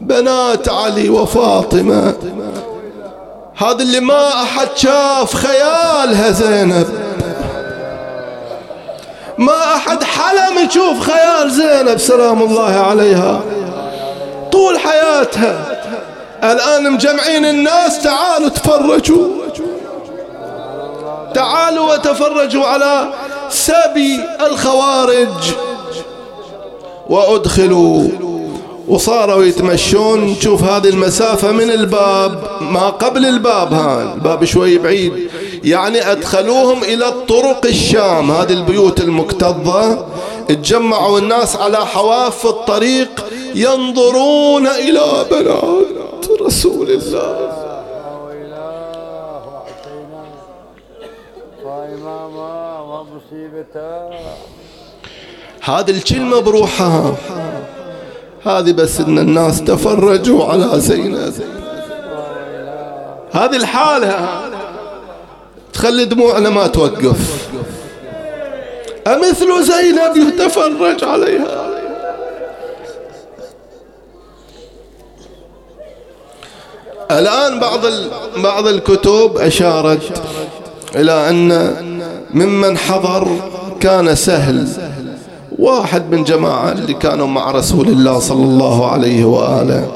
[0.00, 2.14] بنات علي وفاطمة.
[3.56, 6.88] هذا اللي ما أحد شاف خيالها زينب.
[9.38, 13.40] ما أحد حلم يشوف خيال زينب سلام الله عليها
[14.52, 15.66] طول حياتها.
[16.44, 19.28] الآن مجمعين الناس تعالوا تفرجوا.
[21.34, 23.08] تعالوا وتفرجوا على
[23.50, 25.54] سبي الخوارج.
[27.10, 28.08] وأدخلوا.
[28.88, 30.24] وصاروا يتمشون.
[30.24, 35.12] نشوف هذه المسافة من الباب ما قبل الباب ها الباب شوي بعيد.
[35.64, 40.06] يعني أدخلوهم إلى الطرق الشام هذه البيوت المكتظة.
[40.48, 47.64] تجمعوا الناس على حواف الطريق ينظرون إلى بنات رسول الله.
[55.64, 57.14] هذه الكلمة بروحها.
[58.44, 61.32] هذه بس إن الناس تفرجوا على زينب
[63.32, 64.28] هذه الحالة.
[65.72, 67.48] تخلي دموعنا ما توقف.
[69.06, 71.64] أمثل زينب يتفرج عليها.
[77.10, 77.80] الآن بعض
[78.36, 80.22] بعض الكتب أشارت
[80.94, 81.76] إلى أن
[82.30, 83.28] ممن حضر
[83.80, 84.93] كان سهل.
[85.58, 89.92] واحد من جماعة اللي كانوا مع رسول الله صلى الله عليه وآله.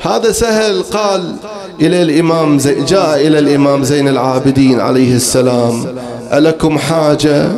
[0.00, 1.36] هذا سهل قال
[1.80, 5.96] إلى الإمام زي جاء إلى الإمام زين العابدين عليه السلام.
[6.32, 7.48] ألكم حاجة؟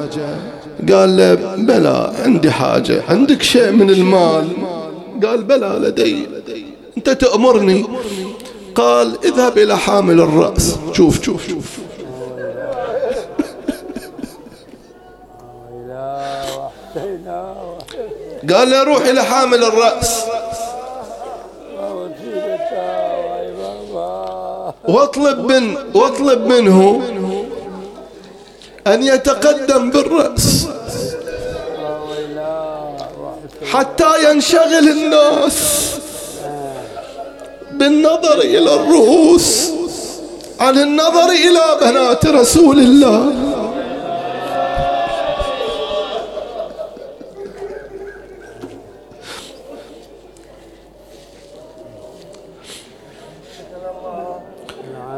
[0.92, 4.49] قال له بلى عندي حاجة عندك شيء من المال؟
[5.25, 6.27] قال بلى لدي
[6.97, 7.87] أنت تأمرني.
[8.75, 10.77] قال اذهب إلى حامل الرأس.
[10.92, 11.79] شوف شوف شوف.
[18.54, 20.24] قال له روح إلى حامل الرأس.
[24.88, 27.02] واطلب من واطلب منه
[28.87, 30.66] أن يتقدم بالرأس.
[33.72, 35.90] حتى ينشغل الناس
[37.72, 39.70] بالنظر إلى الرؤوس
[40.61, 43.32] عن النظر إلى بنات رسول الله.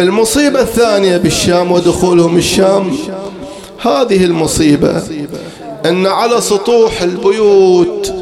[0.01, 2.97] المصيبة الثانية بالشام ودخولهم الشام.
[3.83, 5.03] هذه المصيبة
[5.87, 8.13] أن على سطوح البيوت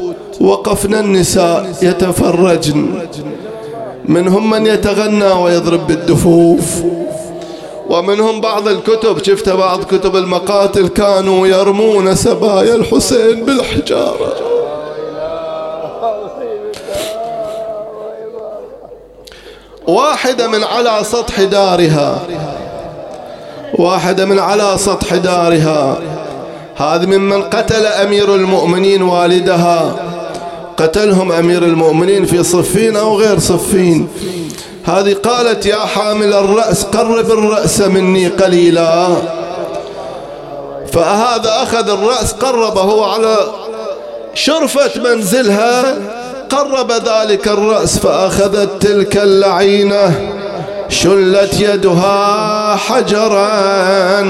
[0.41, 3.07] وقفنا النساء يتفرجن.
[4.05, 6.65] منهم من يتغنى ويضرب بالدفوف.
[7.89, 14.56] ومنهم بعض الكتب شفت بعض كتب المقاتل كانوا يرمون سبايا الحسين بالحجارة.
[19.87, 22.19] واحدة من على سطح دارها.
[23.73, 25.97] واحدة من على سطح دارها.
[26.75, 29.95] هذه ممن قتل أمير المؤمنين والدها.
[30.77, 34.07] قتلهم أمير المؤمنين في صفين أو غير صفين.
[34.85, 39.07] هذه قالت يا حامل الرأس قرب الرأس مني قليلا.
[40.91, 43.37] فهذا أخذ الرأس قربه على
[44.33, 45.83] شرفة منزلها.
[46.49, 50.33] قرب ذلك الرأس فأخذت تلك اللعينة
[50.89, 54.21] شلت يدها حجرا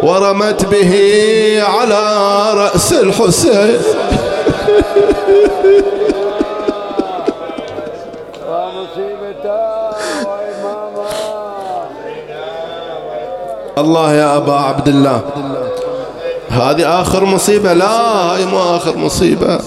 [0.00, 0.92] ورمت به
[1.62, 2.04] على
[2.54, 3.78] رأس الحسين.
[13.78, 15.20] الله يا أبا عبد الله
[16.50, 19.60] هذه آخر مصيبة لا هاي مو آخر مصيبة.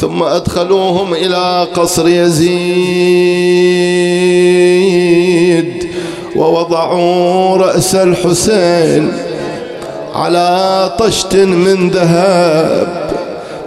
[0.00, 2.58] ثم أدخلوهم إلى قصر يزيد
[6.36, 9.12] ووضعوا رأس الحسين
[10.14, 13.08] على طشت من ذهب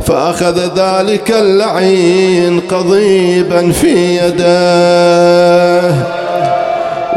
[0.05, 5.95] فأخذ ذلك اللعين قضيبا في يده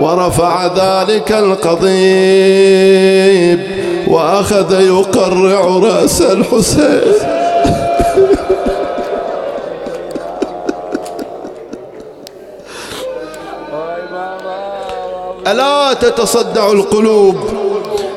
[0.00, 1.84] ورفع ذلك القضيب
[4.08, 7.43] وأخذ يقرع رأس الحسين
[15.46, 17.36] ألا تتصدع القلوب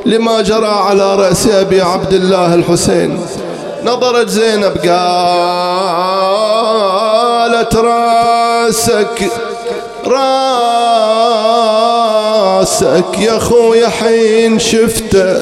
[0.05, 3.25] لما جرى على رأس أبي عبد الله الحسين؟
[3.83, 5.27] نظرت زينب قالت
[7.75, 9.31] راسك
[12.57, 15.37] راسك يا خويا حين شفته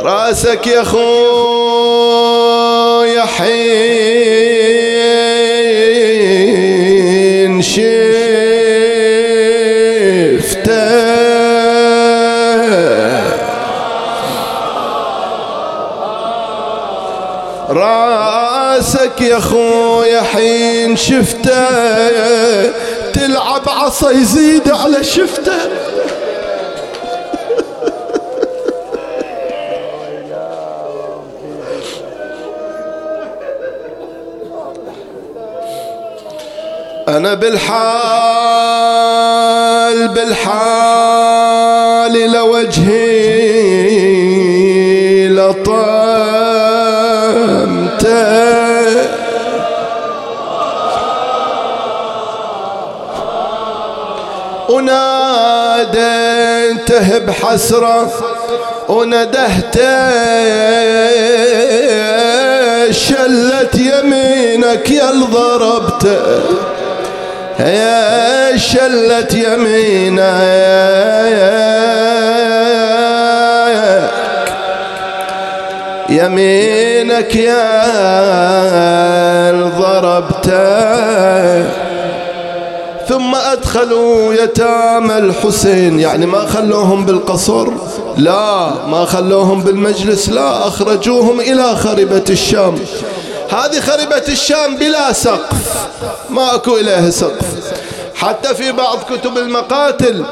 [0.00, 1.06] راسك يا خويا
[3.24, 4.15] حين
[19.16, 21.66] راسك يا خويا حين شفته
[23.12, 25.52] تلعب عصا يزيد على شفته.
[37.08, 37.98] أنا بالحال
[40.08, 41.52] بالحال
[42.32, 43.05] لوجهي
[56.90, 58.10] وناديته بحسرة
[58.88, 60.10] وندهته
[62.90, 66.40] شلت يمينك يا ضربته
[67.60, 70.76] يا شلت يمينك.
[76.08, 77.82] يمينك يا
[79.78, 81.85] ضربته
[83.08, 86.00] ثم أدخلوا يتامى الحسين.
[86.00, 87.68] يعني ما خلوهم بالقصر؟
[88.16, 88.70] لا.
[88.86, 90.68] ما خلوهم بالمجلس؟ لا.
[90.68, 92.78] أخرجوهم إلى خربة الشام.
[93.50, 95.86] هذه خربة الشام بلا سقف.
[96.30, 97.46] ما أكو إليها سقف.
[98.14, 100.24] حتى في بعض كتب المقاتل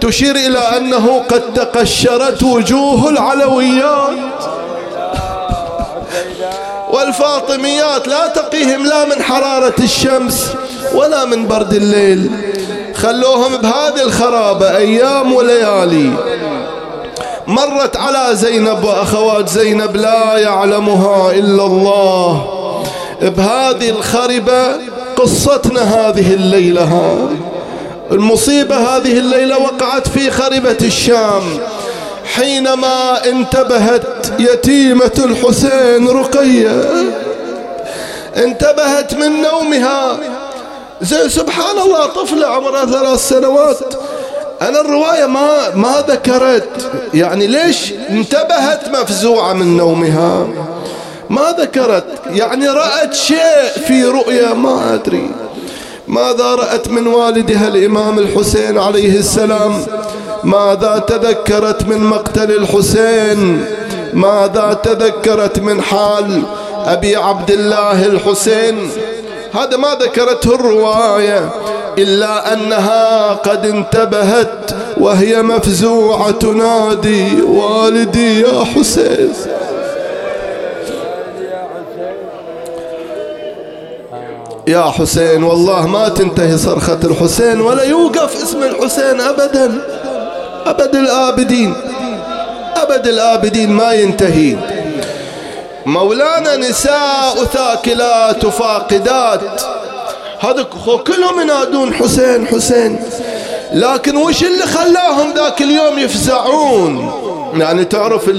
[0.00, 4.16] تشير إلى أنه قد تقشرت وجوه العلويات.
[6.90, 10.46] والفاطميات لا تقيهم لا من حرارة الشمس.
[10.94, 12.30] ولا من برد الليل.
[12.94, 16.12] خلوهم بهذه الخرابة أيام وليالي.
[17.46, 22.46] مرت على زينب وأخوات زينب لا يعلمها إلا الله.
[23.22, 24.64] بهذه الخربة
[25.16, 27.16] قصتنا هذه الليلة ها.
[28.12, 31.42] المصيبة هذه الليلة وقعت في خربة الشام.
[32.34, 36.84] حينما انتبهت يتيمة الحسين رقية.
[38.36, 40.18] انتبهت من نومها.
[41.02, 43.78] زي سبحان الله طفلة عمرها ثلاث سنوات.
[44.62, 46.90] أنا الرواية ما ما ذكرت.
[47.14, 50.46] يعني ليش انتبهت مفزوعة من نومها؟
[51.30, 52.04] ما ذكرت.
[52.30, 55.30] يعني رأت شيء في رؤيا ما أدري.
[56.08, 59.86] ماذا رأت من والدها الإمام الحسين عليه السلام؟
[60.44, 63.64] ماذا تذكرت من مقتل الحسين؟
[64.12, 66.42] ماذا تذكرت من حال
[66.86, 68.90] أبي عبد الله الحسين؟
[69.54, 71.50] هذا ما ذكرته الرواية
[71.98, 79.32] إلا أنها قد انتبهت وهي مفزوعة تنادي والدي يا حسين.
[84.68, 89.78] يا حسين والله ما تنتهي صرخة الحسين ولا يوقف اسم الحسين أبدا.
[90.66, 91.74] أبد الآبدين.
[92.76, 94.56] أبد الآبدين ما ينتهي.
[95.86, 99.62] مولانا نساء ثاكلات وفاقدات.
[100.40, 100.62] هذا
[101.06, 103.00] كلهم ينادون حسين حسين.
[103.72, 107.12] لكن وش اللي خلاهم ذاك اليوم يفزعون؟
[107.56, 108.30] يعني تعرف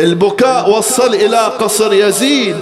[0.00, 2.56] البكاء وصل إلى قصر يزيد.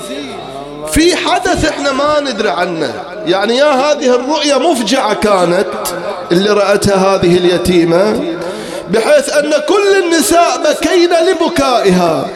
[0.92, 2.94] في حدث إحنا ما ندري عنه.
[3.26, 5.66] يعني يا هذه الرؤية مفجعة كانت
[6.32, 8.34] اللي رأتها هذه اليتيمة
[8.90, 12.26] بحيث أن كل النساء بكينا لبكائها.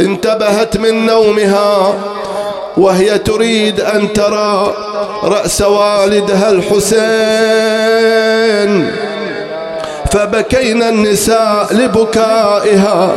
[0.00, 1.94] انتبهت من نومها
[2.76, 4.74] وهي تريد أن ترى
[5.22, 6.94] رأس والدها الحسين.
[10.12, 13.14] فبكينا النساء لبكائها.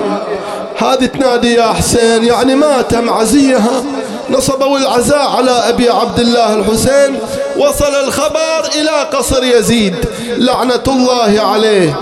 [0.77, 3.83] هذه تنادي يا حسين يعني مات عزيها
[4.29, 7.19] نصبوا العزاء على أبي عبد الله الحسين.
[7.57, 9.95] وصل الخبر إلى قصر يزيد.
[10.37, 11.95] لعنة الله عليه.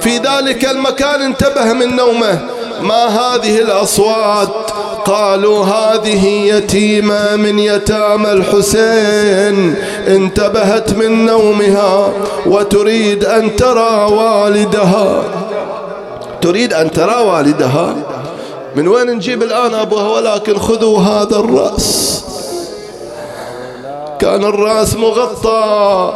[0.00, 2.38] في ذلك المكان انتبه من نومه.
[2.82, 4.48] ما هذه الأصوات؟
[5.04, 9.74] قالوا هذه يتيمة من يتامى الحسين.
[10.08, 12.12] انتبهت من نومها
[12.46, 15.22] وتريد أن ترى والدها.
[16.42, 17.94] تريد أن ترى والدها؟
[18.76, 22.20] من وين نجيب الآن أبوها؟ ولكن خذوا هذا الرأس.
[24.18, 26.12] كان الرأس مغطى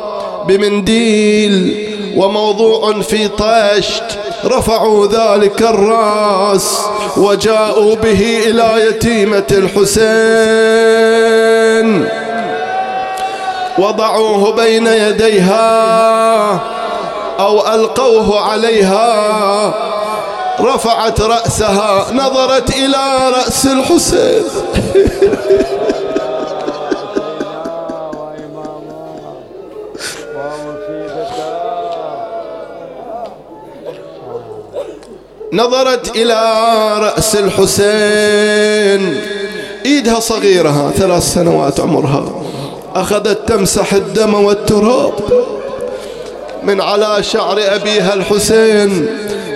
[0.48, 1.86] بمنديل
[2.16, 4.18] وموضوع في طشت.
[4.44, 6.80] رفعوا ذلك الرأس
[7.16, 10.34] وجاءوا به إلى يتيمة الحسين.
[13.78, 16.60] وضعوه بين يديها
[17.40, 19.74] أو ألقوه عليها.
[20.60, 24.44] رفعت رأسها نظرت إلى رأس الحسين.
[35.54, 36.40] نظرت إلى
[36.98, 39.20] رأس الحسين.
[39.86, 42.42] إيدها صغيرة ثلاث سنوات عمرها.
[42.94, 45.14] أخذت تمسح الدم والتراب
[46.62, 49.06] من على شعر أبيها الحسين.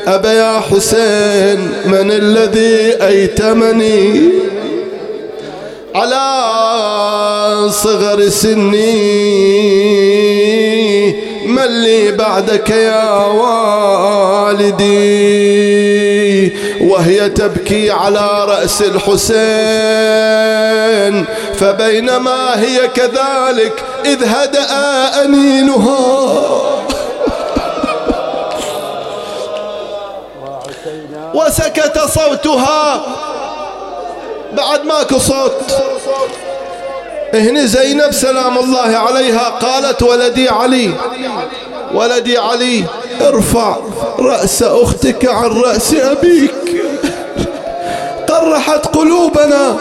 [0.07, 4.31] أبا يا حسين من الذي أيتمني؟
[5.95, 10.28] على صغر سني.
[11.59, 13.15] من لي بعدك يا
[14.45, 15.09] والدي؟
[16.81, 19.29] وهي تبكي على رأس الحسين
[21.55, 24.67] فبينما هي كذلك إذ هدأ
[25.25, 26.29] أنينها
[31.35, 33.03] وسكت صوتها
[34.53, 35.53] بعد ماكو صوت
[37.35, 39.49] هني زينب سلام الله عليها.
[39.49, 40.91] قالت ولدي علي
[41.95, 42.85] ولدي علي
[43.21, 43.77] ارفع
[44.19, 46.55] رأس أختك عن رأس أبيك.
[48.29, 49.77] قرحت قلوبنا.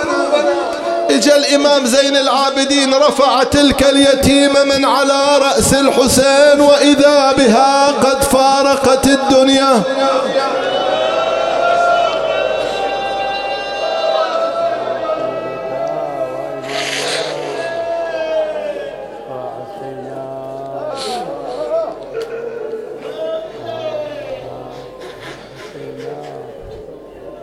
[1.09, 9.07] إجا الإمام زين العابدين رفع تلك اليتيمة من على رأس الحسين وإذا بها قد فارقت
[9.07, 9.81] الدنيا.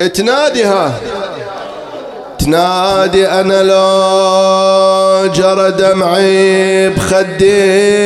[0.08, 0.92] تناديها.
[2.38, 8.04] تنادي أنا لو جرى دمعي بخدي.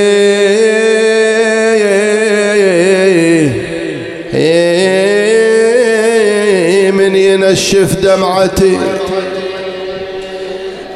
[6.92, 8.78] من ينشف دمعتي.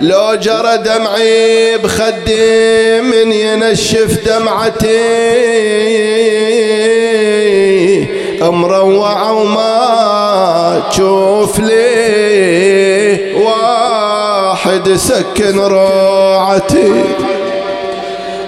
[0.00, 4.98] لو جرى دمعي بخدي من ينشف دمعتي.
[8.52, 17.04] مروعة وما تشوف لي واحد سكن روعتي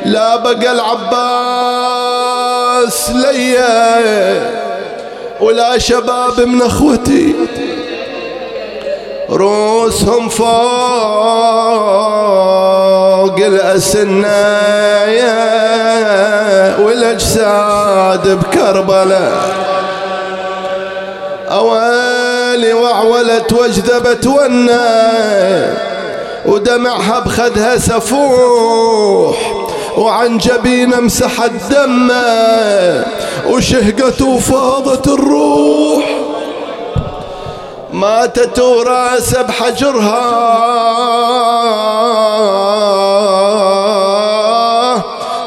[0.05, 1.21] لا بقى العباس
[3.11, 4.51] ليا
[5.41, 7.35] ولا شباب من اخوتي.
[9.31, 10.45] روسهم فوق
[13.39, 14.55] الأسنة
[16.79, 19.64] والأجساد بكربلاء.
[21.55, 25.77] أوالي وعولت واجذبت ونا
[26.47, 29.37] ودمعها بخدها سفوح
[29.99, 33.05] وعن جبين مسحت دمه
[33.49, 36.05] وشهقت وفاضت الروح.
[37.93, 40.25] ماتت وراس بحجرها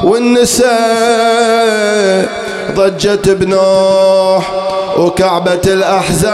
[0.04, 0.78] والنساء
[2.76, 4.67] ضجت بنوح.
[4.98, 6.28] وكعبة الأحزان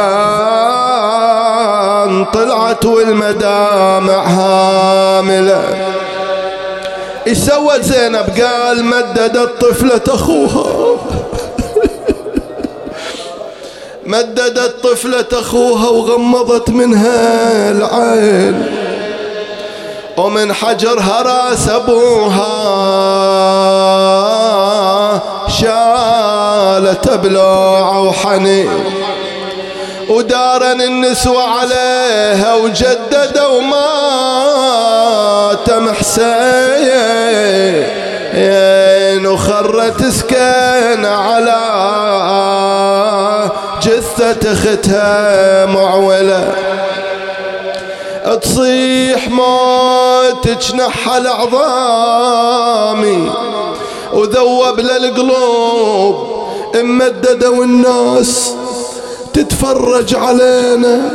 [2.26, 5.64] طلعت والمدامع هاملة
[7.28, 10.96] إيش سوت زينب؟ قال مددت طفلة اخوها
[14.06, 18.66] مددت طفلة اخوها وغمضت منها العين.
[20.18, 22.54] ومن حجرها راس أبوها.
[25.60, 28.70] شالت بلوعة وحنين
[30.10, 33.62] ودارن النسوة عليها وجددوا
[35.62, 37.04] ماتم حسين
[39.28, 41.62] وخرت سكين على
[43.82, 46.56] جثة أختها معولة.
[48.42, 53.32] تصيح موتك نحل عظامي.
[54.14, 56.16] وذوب للقلوب
[56.76, 58.54] ممددة الناس
[59.34, 61.12] تتفرج علينا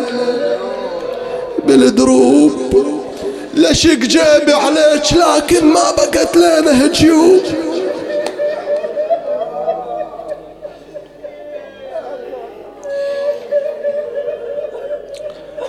[1.66, 2.52] بالدروب.
[3.54, 7.40] لشق جيبي عليك لكن ما بقت لنا هجوم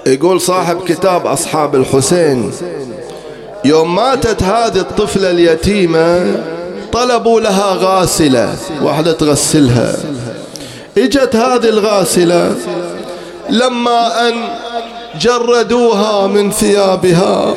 [0.05, 2.51] يقول صاحب كتاب أصحاب الحسين
[3.65, 6.35] يوم ماتت هذه الطفلة اليتيمة
[6.91, 8.55] طلبوا لها غاسلة.
[8.81, 9.95] واحدة تغسلها.
[10.97, 12.55] إجت هذه الغاسلة
[13.49, 14.33] لما أن
[15.19, 17.55] جردوها من ثيابها.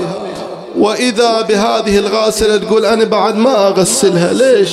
[0.78, 4.70] وإذا بهذه الغاسلة تقول أنا بعد ما أغسلها ليش؟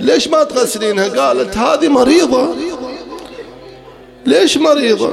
[0.00, 2.48] ليش ما تغسلينها؟ قالت هذه مريضة.
[4.26, 5.10] ليش مريضة؟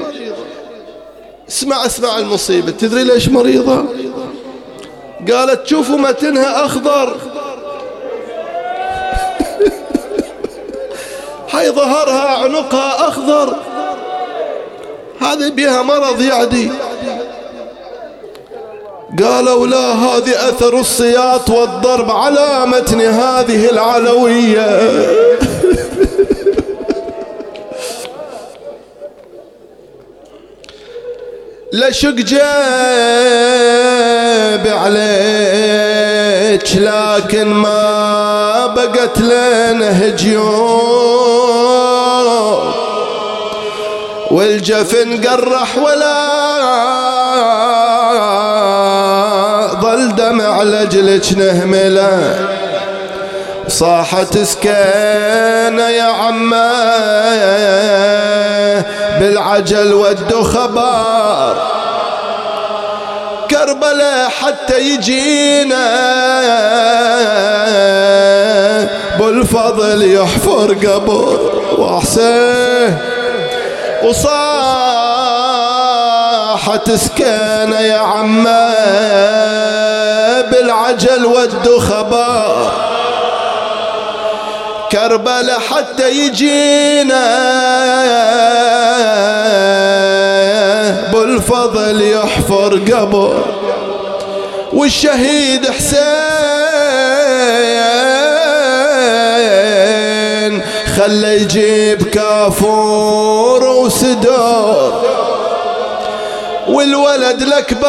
[1.50, 2.72] اسمع اسمع المصيبة.
[2.72, 3.86] تدري ليش مريضة؟
[5.32, 7.18] قالت شوفوا متنها أخضر.
[11.56, 13.56] هاي ظهرها عنقها أخضر.
[15.22, 16.72] هذه بها مرض يعني.
[19.24, 24.80] قالوا لا هذه أثر الصياط والضرب على متن هذه العلوية.
[31.74, 32.42] لشق جيب
[34.68, 41.25] عليك لكن ما بقت لنا هجيوم
[44.36, 46.16] والجفن قرح ولا
[49.82, 52.48] ظل دمع لجلك نهملة.
[53.68, 56.56] صاحت سكينة يا عمي
[59.20, 61.56] بالعجل ودوا خبر.
[63.52, 65.86] كربلاء حتى يجينا.
[69.20, 71.40] بالفضل يحفر قبر
[71.78, 73.15] وحسين
[74.06, 74.46] وصاحت
[76.92, 78.74] سكينة يا عمة
[80.52, 82.72] بالعجل ودوا خبر
[84.92, 87.26] كربلاء حتى يجينا
[91.14, 93.44] بالفضل يحفر قبر
[94.74, 96.06] والشهيد حسين
[100.98, 103.35] خلى يجيب كافور.
[104.16, 105.02] وسدور
[106.68, 107.86] والولد الأكبر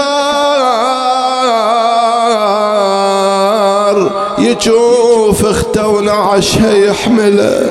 [4.38, 7.70] يشوف أخته ونعشها يحمله.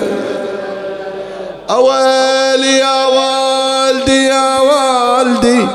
[1.69, 5.67] اويلي يا والدي يا والدي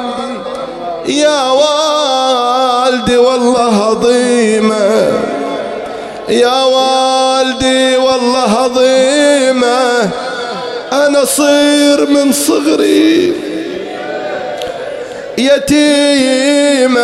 [1.06, 5.12] يا والدي والله عظيمة.
[6.28, 9.09] يا والدي والله عظيمة.
[11.10, 13.34] أنا صير من صغري.
[15.38, 17.00] يتيمة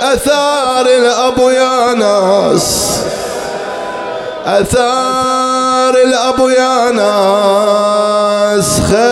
[0.00, 2.98] أثار الأبو يا ناس.
[4.46, 8.80] أثار الأبو يا ناس.
[8.90, 9.08] خيمة.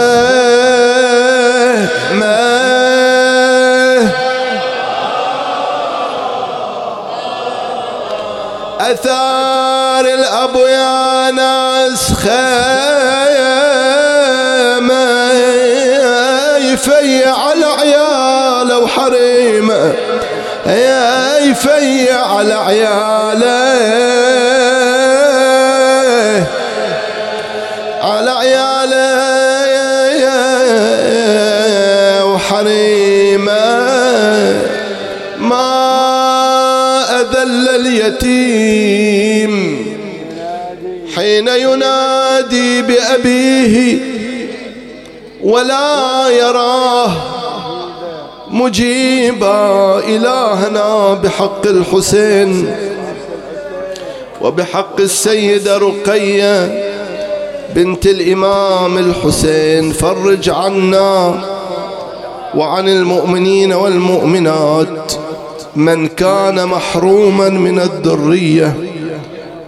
[8.80, 12.12] أثار الأبو يا ناس.
[12.12, 12.95] خيمة.
[16.76, 19.94] يفيع على عياله وحريمه.
[20.66, 23.46] يا يفيع على عياله.
[28.02, 29.14] على عياله
[32.24, 33.56] وحريمه.
[35.38, 35.66] ما
[37.20, 39.56] أذل اليتيم
[41.16, 44.15] حين ينادي بأبيه
[45.56, 47.12] ولا يراه
[48.50, 52.76] مجيبا إلهنا بحق الحسين
[54.40, 56.84] وبحق السيدة رقية
[57.74, 59.92] بنت الإمام الحسين.
[59.92, 61.34] فرج عنا
[62.54, 65.12] وعن المؤمنين والمؤمنات
[65.76, 68.76] من كان محروما من الذرية.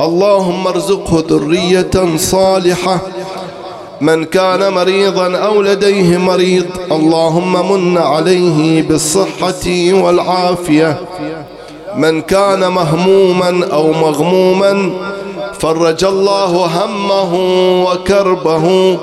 [0.01, 3.01] اللهم ارزقه ذرية صالحة
[4.01, 11.01] من كان مريضا أو لديه مريض اللهم من عليه بالصحة والعافية.
[11.96, 14.92] من كان مهموما أو مغموما
[15.59, 17.34] فرج الله همه
[17.84, 18.99] وكربه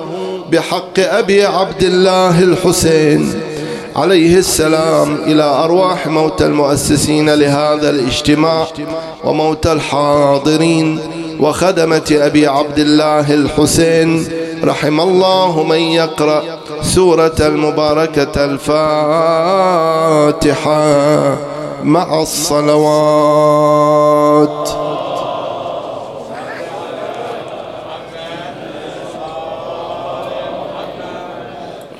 [0.51, 3.33] بحق أبي عبد الله الحسين.
[3.95, 8.67] عليه السلام إلى أرواح موتى المؤسسين لهذا الاجتماع
[9.23, 10.99] وموتى الحاضرين
[11.39, 14.27] وخدمة أبي عبد الله الحسين.
[14.65, 16.43] رحم الله من يقرأ
[16.81, 18.85] سورة المباركة الفاتحة
[21.83, 23.25] مع الصلوات.